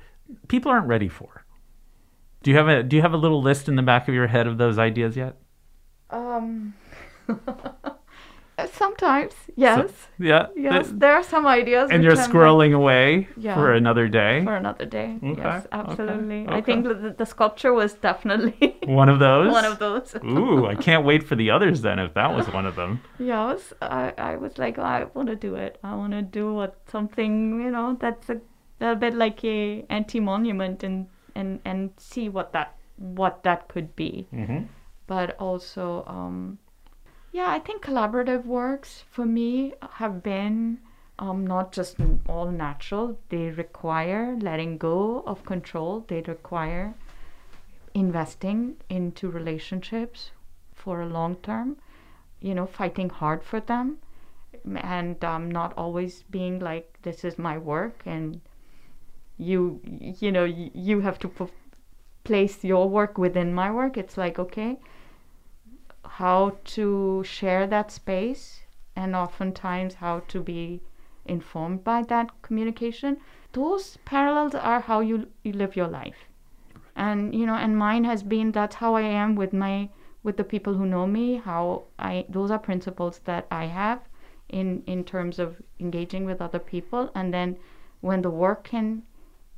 [0.48, 1.44] people aren't ready for?
[2.42, 4.28] Do you have a Do you have a little list in the back of your
[4.28, 5.36] head of those ideas yet?
[6.10, 6.74] Um.
[8.72, 9.90] Sometimes, yes.
[9.90, 10.46] So, yeah.
[10.56, 11.90] Yes, there are some ideas.
[11.90, 14.42] And you're scrolling like, away yeah, for another day.
[14.44, 15.18] For another day.
[15.22, 15.42] Okay.
[15.42, 16.46] Yes, absolutely.
[16.46, 16.54] Okay.
[16.54, 19.52] I think the, the, sculpture was definitely one of those.
[19.52, 20.16] one of those.
[20.24, 21.98] Ooh, I can't wait for the others then.
[21.98, 23.02] If that was one of them.
[23.18, 23.72] Yeah, I was.
[23.82, 25.78] I, I was like, oh, I want to do it.
[25.84, 28.40] I want to do what something you know that's a,
[28.80, 33.94] a bit like a anti monument and and and see what that what that could
[33.96, 34.28] be.
[34.32, 34.64] Mm-hmm.
[35.06, 36.04] But also.
[36.06, 36.58] um
[37.36, 40.78] yeah, I think collaborative works for me have been
[41.18, 43.18] um, not just all natural.
[43.28, 46.06] They require letting go of control.
[46.08, 46.94] They require
[47.92, 50.30] investing into relationships
[50.74, 51.76] for a long term.
[52.40, 53.98] You know, fighting hard for them,
[54.74, 58.40] and um, not always being like, "This is my work," and
[59.36, 59.80] you,
[60.20, 61.50] you know, you have to
[62.24, 63.98] place your work within my work.
[63.98, 64.78] It's like, okay,
[66.18, 68.62] how to share that space
[68.94, 70.80] and oftentimes how to be
[71.26, 73.16] informed by that communication
[73.56, 76.26] those parallels are how you, you live your life.
[76.94, 79.88] And you know, and mine has been that's how I am with my
[80.22, 84.00] with the people who know me, how I those are principles that I have
[84.48, 87.56] in in terms of engaging with other people and then
[88.00, 89.02] when the work can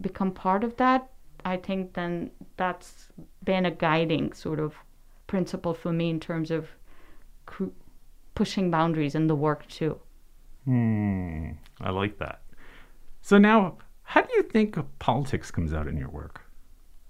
[0.01, 1.11] become part of that,
[1.45, 3.09] I think then that's
[3.45, 4.75] been a guiding sort of
[5.29, 6.67] principle for me in terms of
[7.47, 7.67] cr-
[8.35, 10.01] pushing boundaries in the work too.
[10.65, 11.51] Hmm,
[11.81, 12.43] I like that.
[13.23, 16.41] So now, how do you think politics comes out in your work?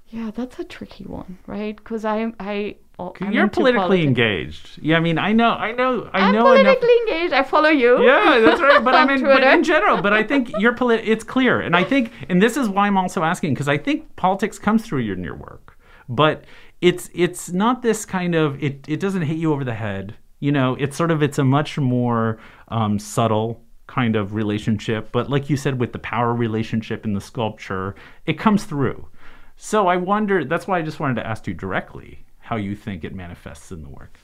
[0.09, 1.77] Yeah, that's a tricky one, right?
[1.77, 4.07] Because I, I, oh, I'm You're politically politics.
[4.07, 4.79] engaged.
[4.81, 6.65] Yeah, I mean, I know, I know, I I'm know enough.
[6.79, 7.35] politically engaged.
[7.35, 8.03] I follow you.
[8.03, 8.83] Yeah, that's right.
[8.83, 11.85] But I mean, but in general, but I think you're polit- It's clear, and I
[11.85, 15.15] think, and this is why I'm also asking because I think politics comes through your,
[15.17, 15.78] in your work,
[16.09, 16.45] but
[16.81, 18.85] it's it's not this kind of it.
[18.89, 20.17] It doesn't hit you over the head.
[20.41, 22.39] You know, it's sort of it's a much more
[22.69, 25.11] um, subtle kind of relationship.
[25.13, 27.95] But like you said, with the power relationship in the sculpture,
[28.27, 29.09] it comes through.
[29.57, 30.45] So I wonder.
[30.45, 33.83] That's why I just wanted to ask you directly how you think it manifests in
[33.83, 34.19] the work.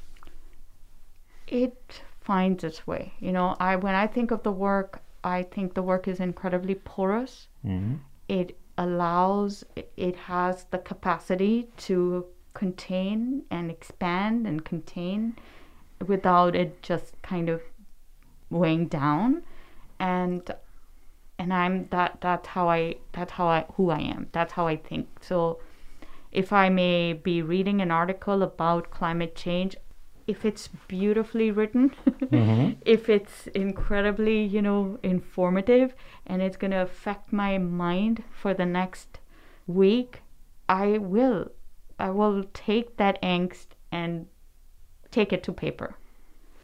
[1.47, 3.13] it finds its way.
[3.21, 6.75] You know, I when I think of the work, I think the work is incredibly
[6.75, 7.49] porous.
[7.65, 7.97] Mm-hmm.
[8.29, 9.65] It allows,
[9.97, 15.37] it has the capacity to contain and expand and contain
[16.07, 17.63] without it just kind of
[18.51, 19.43] weighing down.
[19.99, 20.51] And
[21.39, 24.29] and I'm that that's how I that's how I who I am.
[24.33, 25.09] That's how I think.
[25.21, 25.61] So
[26.31, 29.77] if I may be reading an article about climate change,
[30.27, 32.73] if it's beautifully written, mm-hmm.
[32.85, 35.95] if it's incredibly, you know, informative
[36.27, 39.21] and it's going to affect my mind for the next
[39.67, 40.23] week,
[40.69, 41.51] I will.
[41.99, 44.27] I will take that angst and
[45.11, 45.97] take it to paper.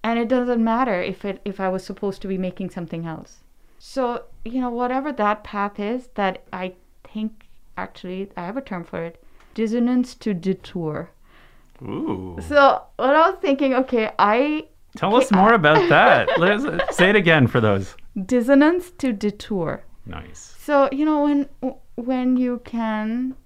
[0.03, 3.41] And it doesn't matter if it if I was supposed to be making something else.
[3.79, 8.85] So, you know, whatever that path is that I think actually I have a term
[8.85, 9.23] for it.
[9.55, 11.11] Dissonance to detour.
[11.83, 12.39] Ooh.
[12.49, 14.67] So what I was thinking, okay, I
[14.97, 16.39] Tell us more about that.
[16.39, 17.95] Let's say it again for those.
[18.27, 19.85] dissonance to detour.
[20.07, 20.55] Nice.
[20.59, 21.49] So you know when
[21.97, 23.37] when you can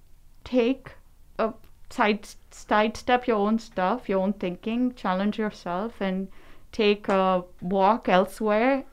[0.43, 0.91] take
[1.37, 1.53] a
[1.89, 6.27] side sidestep your own stuff, your own thinking, challenge yourself, and
[6.71, 8.83] take a walk elsewhere.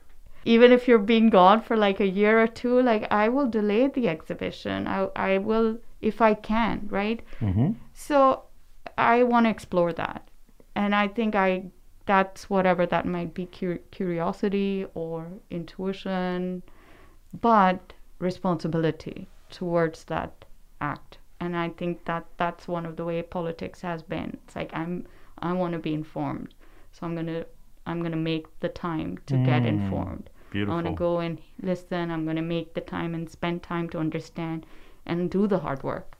[0.45, 3.87] Even if you're being gone for like a year or two, like I will delay
[3.87, 4.87] the exhibition.
[4.87, 7.21] I I will if I can, right?
[7.39, 7.71] Mm-hmm.
[7.93, 8.43] So
[8.97, 10.27] I want to explore that,
[10.75, 11.71] and I think I
[12.05, 16.63] that's whatever that might be cur- curiosity or intuition,
[17.41, 20.45] but responsibility towards that
[20.81, 21.17] act.
[21.39, 24.37] And I think that that's one of the way politics has been.
[24.45, 25.05] It's like I'm
[25.39, 26.53] I want to be informed,
[26.91, 27.45] so I'm gonna
[27.85, 30.29] I'm gonna make the time to get Mm, informed.
[30.29, 30.73] I Beautiful.
[30.75, 32.11] want to go and listen.
[32.11, 34.65] I'm going to make the time and spend time to understand
[35.05, 36.15] and do the hard work,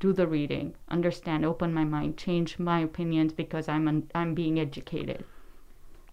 [0.00, 4.58] do the reading, understand, open my mind, change my opinions because I'm un- I'm being
[4.60, 5.24] educated.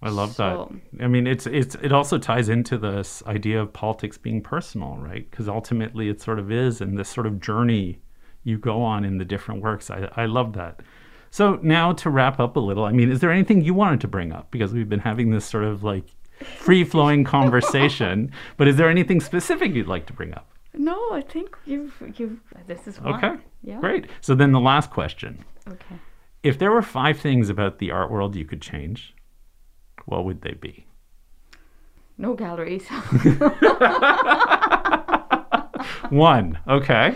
[0.01, 1.03] I love So- that.
[1.03, 5.29] I mean, it's it's it also ties into this idea of politics being personal, right?
[5.29, 7.99] Because ultimately, it sort of is, and this sort of journey
[8.43, 9.89] you go on in the different works.
[9.89, 10.81] I I love that.
[11.31, 14.07] So now to wrap up a little, I mean, is there anything you wanted to
[14.07, 14.51] bring up?
[14.51, 16.05] Because we've been having this sort of like
[16.43, 20.47] free flowing conversation, but is there anything specific you'd like to bring up?
[20.77, 22.99] No, I think you've you've this is.
[22.99, 23.79] Okay, Yeah.
[23.79, 24.07] great.
[24.21, 25.95] So then the last question: Okay.
[26.43, 29.15] If there were five things about the art world you could change,
[30.05, 30.85] what would they be?
[32.17, 32.87] No galleries.
[36.09, 36.59] One.
[36.67, 37.15] Okay.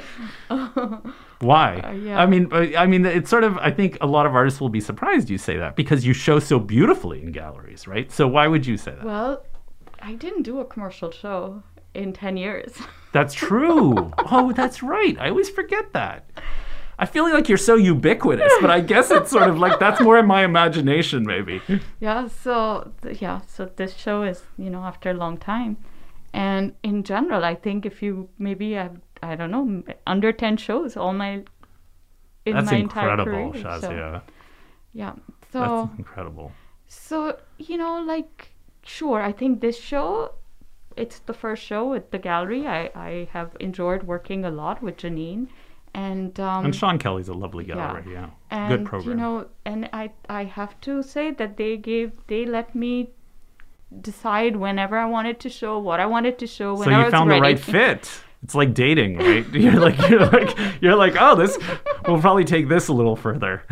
[1.41, 1.79] Why?
[1.79, 2.19] Uh, yeah.
[2.21, 3.57] I mean, I mean, it's sort of.
[3.59, 6.39] I think a lot of artists will be surprised you say that because you show
[6.39, 8.11] so beautifully in galleries, right?
[8.11, 9.03] So why would you say that?
[9.05, 9.43] well,
[10.01, 12.77] I didn't do a commercial show in 10 years.
[13.11, 14.11] That's true.
[14.31, 15.17] oh, that's right.
[15.19, 16.29] I always forget that.
[17.01, 20.17] I feel like you're so ubiquitous, but I guess it's sort of like that's more
[20.19, 21.61] in my imagination, maybe.
[21.99, 25.77] yeah so yeah so this show is you know after a long time
[26.33, 30.95] and in general i think if you maybe have i don't know under 10 shows
[30.95, 31.43] all my
[32.45, 33.81] in That's my entire incredible, career Shahzia.
[33.81, 34.21] so,
[34.93, 35.13] yeah
[35.51, 36.51] so That's incredible.
[36.87, 38.51] so you know like
[38.83, 40.33] sure i think this show
[41.03, 44.97] it's the first show at the gallery i i have enjoyed working a lot with
[44.97, 45.47] janine
[45.93, 48.03] and um And Sean Kelly's a lovely gallery.
[48.13, 48.29] Yeah.
[48.51, 49.09] and Good program.
[49.09, 52.91] you know and i i have to say that they gave they let me
[54.09, 57.05] decide whenever i wanted to show what i wanted to show when so I you
[57.05, 57.39] was found ready.
[57.39, 58.11] the right fit.
[58.43, 59.45] It's like dating, right?
[59.63, 61.57] You're like you're like you're like, oh, this
[62.07, 63.63] we'll probably take this a little further.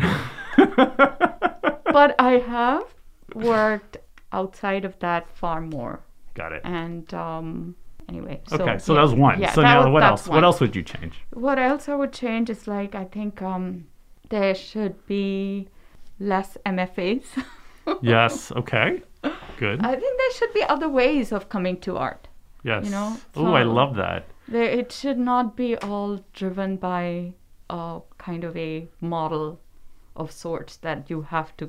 [1.96, 2.84] but i have
[3.34, 3.96] worked
[4.32, 6.00] outside of that far more
[6.38, 6.62] Got it.
[6.64, 7.74] and um
[8.08, 8.40] anyway.
[8.52, 8.98] Okay, so yeah.
[8.98, 9.40] that was one.
[9.40, 10.26] Yeah, so now was- what else?
[10.28, 10.36] one.
[10.36, 11.14] What else would you change?
[11.46, 13.86] What else I would change is like I think um,
[14.30, 15.68] there should be
[16.20, 17.24] less MFAs.
[18.02, 18.52] yes.
[18.52, 19.02] Okay.
[19.58, 19.84] Good.
[19.84, 22.28] I think there should be other ways of coming to art.
[22.64, 22.84] yes.
[22.84, 24.26] you know, Oh, I love that.
[24.46, 27.32] There, it should not be all driven by
[27.68, 29.60] a kind of a model
[30.16, 31.68] of sorts that you have to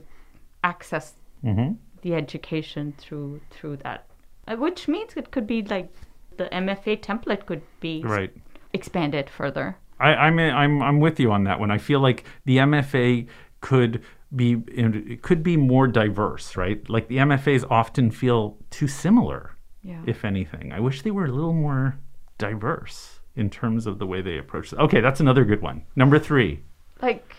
[0.64, 4.06] access hmm the education through through that,
[4.50, 5.94] Uh, which means it could be like
[6.38, 8.32] the MFA template could be Right.
[8.74, 9.78] expanded further.
[10.00, 11.72] I, I'm I'm I'm with you on that one.
[11.72, 13.28] I feel like the MFA
[13.62, 14.02] could
[14.36, 16.88] be it could be more diverse, right?
[16.90, 20.02] Like the MFAs often feel too similar, Yeah.
[20.08, 20.72] if anything.
[20.72, 21.98] I wish they were a little more
[22.38, 24.80] diverse in terms of the way they approach it.
[24.80, 25.84] Okay, that's another good one.
[25.96, 26.64] Number three.
[27.02, 27.36] like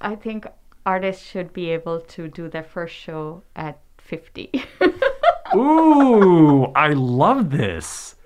[0.00, 0.46] I think
[0.84, 4.52] artists should be able to do their first show at 50.
[5.56, 8.16] Ooh, I love this.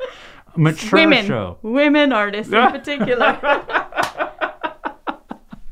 [0.57, 1.59] Mature women, show.
[1.62, 3.35] women artists in particular.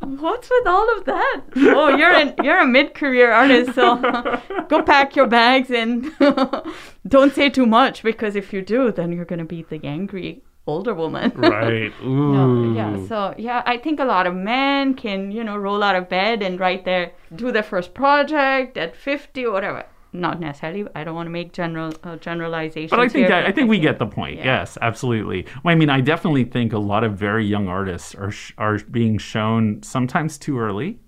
[0.00, 1.40] What's with all of that?
[1.56, 3.96] Oh, you're an you're a mid-career artist, so
[4.68, 6.12] go pack your bags and
[7.08, 10.94] don't say too much because if you do, then you're gonna be the angry older
[10.94, 11.32] woman.
[11.34, 11.92] Right.
[12.04, 12.32] Ooh.
[12.32, 13.06] No, yeah.
[13.06, 16.40] So yeah, I think a lot of men can you know roll out of bed
[16.40, 19.84] and right there do their first project at 50 or whatever.
[20.12, 20.86] Not necessarily.
[20.94, 22.90] I don't want to make general uh, generalizations.
[22.90, 24.36] But I think here, I, I think we get the point.
[24.38, 24.44] Yeah.
[24.44, 25.44] Yes, absolutely.
[25.62, 28.78] Well, I mean, I definitely think a lot of very young artists are sh- are
[28.78, 30.98] being shown sometimes too early,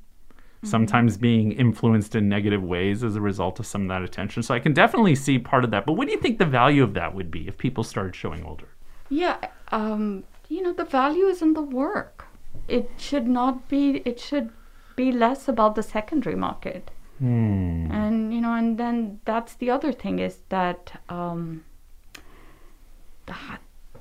[0.59, 0.67] Mm-hmm.
[0.71, 4.43] sometimes being influenced in negative ways as a result of some of that attention.
[4.43, 5.87] So I can definitely see part of that.
[5.87, 8.45] But what do you think the value of that would be if people started showing
[8.45, 8.67] older?
[9.09, 9.37] Yeah,
[9.71, 12.27] um, you know, the value is in the work.
[12.67, 14.51] It should not be, it should
[14.97, 16.91] be less about the secondary market.
[17.19, 17.91] Hmm.
[17.91, 21.65] And, you know, and then that's the other thing is that um,
[23.27, 23.61] that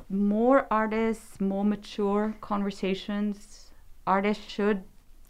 [0.10, 3.72] more artists, more mature conversations,
[4.06, 4.84] artists should,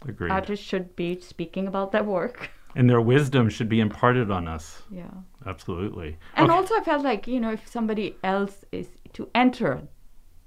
[0.06, 0.30] Agreed.
[0.30, 2.50] artists should be speaking about their work.
[2.76, 4.82] and their wisdom should be imparted on us.
[4.90, 5.10] Yeah.
[5.46, 6.16] Absolutely.
[6.34, 6.56] And Okay.
[6.56, 9.80] also, I felt like, you know, if somebody else is to enter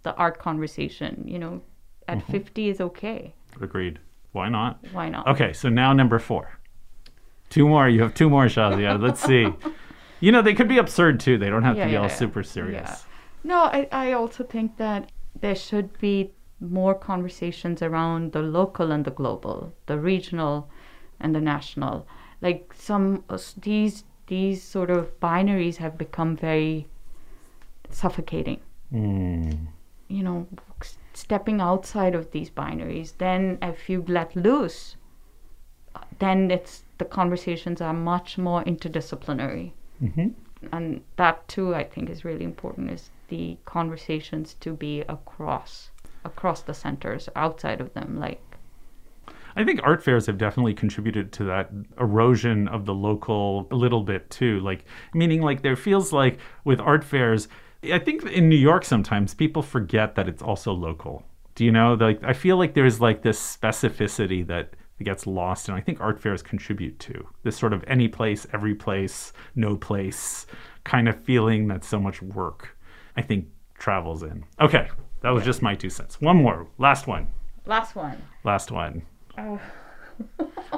[0.04, 1.62] the art conversation, you know,
[2.08, 2.32] at Mm-hmm.
[2.32, 3.34] 50 is okay.
[3.60, 4.00] Agreed.
[4.32, 4.80] Why not?
[4.94, 5.28] Why not?
[5.28, 6.58] Okay, so now number four.
[7.52, 7.88] Two more.
[7.88, 8.99] You have two more, Shahzia.
[8.99, 9.47] Let's see.
[10.24, 11.39] You know, they could be absurd too.
[11.39, 12.14] They don't have Yeah, to be yeah, all yeah.
[12.24, 12.89] super serious.
[12.89, 12.97] Yeah.
[13.43, 19.04] No, I, I also think that there should be more conversations around the local and
[19.04, 20.70] the global, the regional
[21.20, 22.06] and the national.
[22.39, 26.86] Like some of these these sort of binaries have become very
[27.89, 28.60] suffocating.
[28.93, 29.68] Mm.
[30.08, 30.47] You know,
[31.14, 34.97] stepping outside of these binaries, then if you let loose,
[36.20, 40.28] then it's the conversations are much more interdisciplinary hmm
[40.72, 45.89] and that too i think is really important is the conversations to be across
[46.24, 48.41] across the centers outside of them like
[49.54, 54.02] I think art fairs have definitely contributed to that erosion of the local a little
[54.02, 54.62] bit too.
[54.62, 57.49] Like, meaning, like, there feels like with art fairs,
[57.84, 61.26] I think in New York sometimes people forget that it's also local.
[61.56, 61.95] Do you know?
[61.95, 64.70] Like, I feel like there's like this specificity that
[65.04, 68.76] gets lost, and I think art fairs contribute to this sort of any place, every
[68.76, 70.45] place, no place
[70.84, 72.78] kind of feeling that so much work,
[73.16, 73.47] I think,
[73.78, 74.45] travels in.
[74.60, 74.89] Okay,
[75.22, 76.20] that was just my two cents.
[76.22, 77.28] One more, last one,
[77.66, 79.04] last one last one.
[79.38, 79.60] Oh.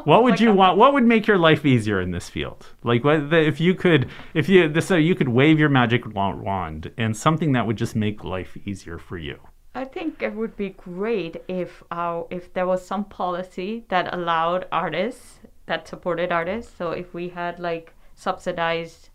[0.05, 0.77] What would oh you want?
[0.77, 2.65] What would make your life easier in this field?
[2.83, 6.03] Like, what the, if you could, if you this, so you could wave your magic
[6.13, 9.39] wand and something that would just make life easier for you.
[9.75, 14.65] I think it would be great if our if there was some policy that allowed
[14.71, 19.09] artists that supported artists so if we had like subsidized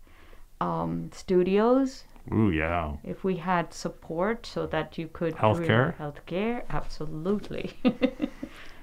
[0.61, 2.03] um, studios
[2.33, 2.93] Ooh, yeah.
[3.03, 5.95] if we had support so that you could Healthcare?
[5.97, 7.71] healthcare absolutely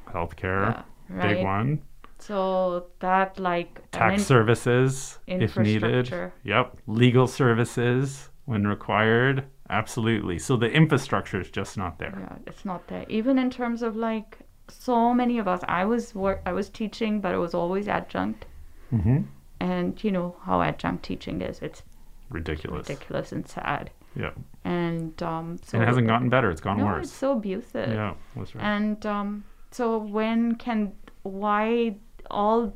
[0.09, 1.83] Healthcare, Yeah, big one.
[2.19, 6.11] so that like Tax in- services, if needed.
[6.45, 6.79] Yep.
[6.87, 9.45] Legal services when required.
[9.69, 10.39] Absolutely.
[10.39, 12.17] So the infrastructure is just not there.
[12.19, 13.05] Yeah, it's not there.
[13.09, 14.39] Even in terms of like
[14.69, 18.47] so many of us, I was work, I was teaching, but it was always adjunct,
[18.93, 19.23] Mm-hmm.
[19.61, 21.59] and you know how adjunct teaching is.
[21.61, 21.83] It's
[22.31, 22.89] Ridiculous.
[22.89, 23.91] ridiculous and sad.
[24.15, 24.31] Yeah.
[24.65, 26.51] And um, so And it hasn't gotten better.
[26.51, 27.07] It's gone no, worse.
[27.07, 27.91] it's so abusive.
[27.93, 28.65] Yeah, that's right.
[28.65, 30.93] And um, so when can
[31.23, 31.97] why
[32.31, 32.73] all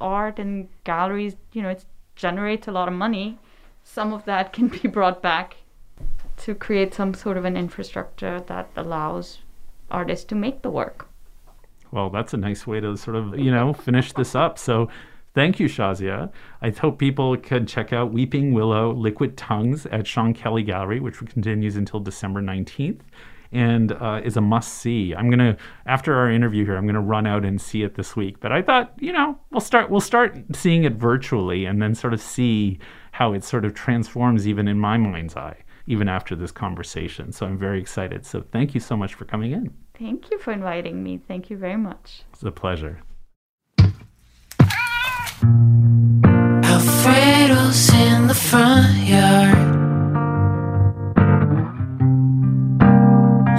[0.00, 1.84] art and galleries, you know, it
[2.16, 3.38] generates a lot of money.
[3.84, 5.56] Some of that can be brought back
[6.38, 9.38] to create some sort of an infrastructure that allows
[9.90, 11.08] artists to make the work.
[11.92, 14.58] Well, that's a nice way to sort of, you know, finish this up.
[14.58, 14.88] So
[15.34, 16.30] Thank you, Shahzia.
[16.62, 21.18] I hope people can check out Weeping Willow Liquid Tongues at Sean Kelly Gallery, which
[21.18, 23.00] continues until December 19th
[23.50, 25.14] and uh, is a must see.
[25.14, 25.56] I'm gonna
[25.86, 28.40] after our interview here, I'm gonna run out and see it this week.
[28.40, 32.14] But I thought, you know, we'll start we'll start seeing it virtually and then sort
[32.14, 32.78] of see
[33.14, 35.56] how it sort of transforms even in my mind's eye,
[35.86, 37.30] even after this conversation.
[37.30, 38.26] So I'm very excited.
[38.26, 39.72] So thank you so much for coming in.
[39.96, 41.20] Thank you for inviting me.
[41.28, 42.24] Thank you very much.
[42.32, 43.02] It's a pleasure.
[46.64, 49.58] Alfredo's in the front yard.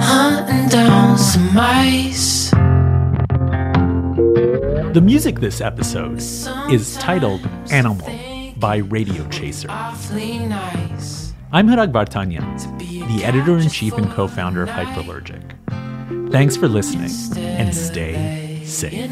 [0.02, 2.50] Hunting down some mice.
[4.92, 6.18] The music this episode
[6.70, 7.40] is titled
[7.70, 9.68] Animal by Radio Chaser.
[9.68, 11.32] Nice.
[11.52, 15.42] I'm Hrag Vartanian, the editor in chief and co founder of Hyperallergic.
[16.30, 19.10] Thanks for listening and stay safe.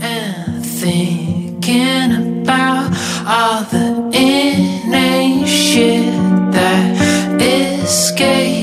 [0.00, 2.92] And thinking about
[3.26, 6.12] all the inane shit
[6.52, 7.42] that
[7.82, 8.58] escaped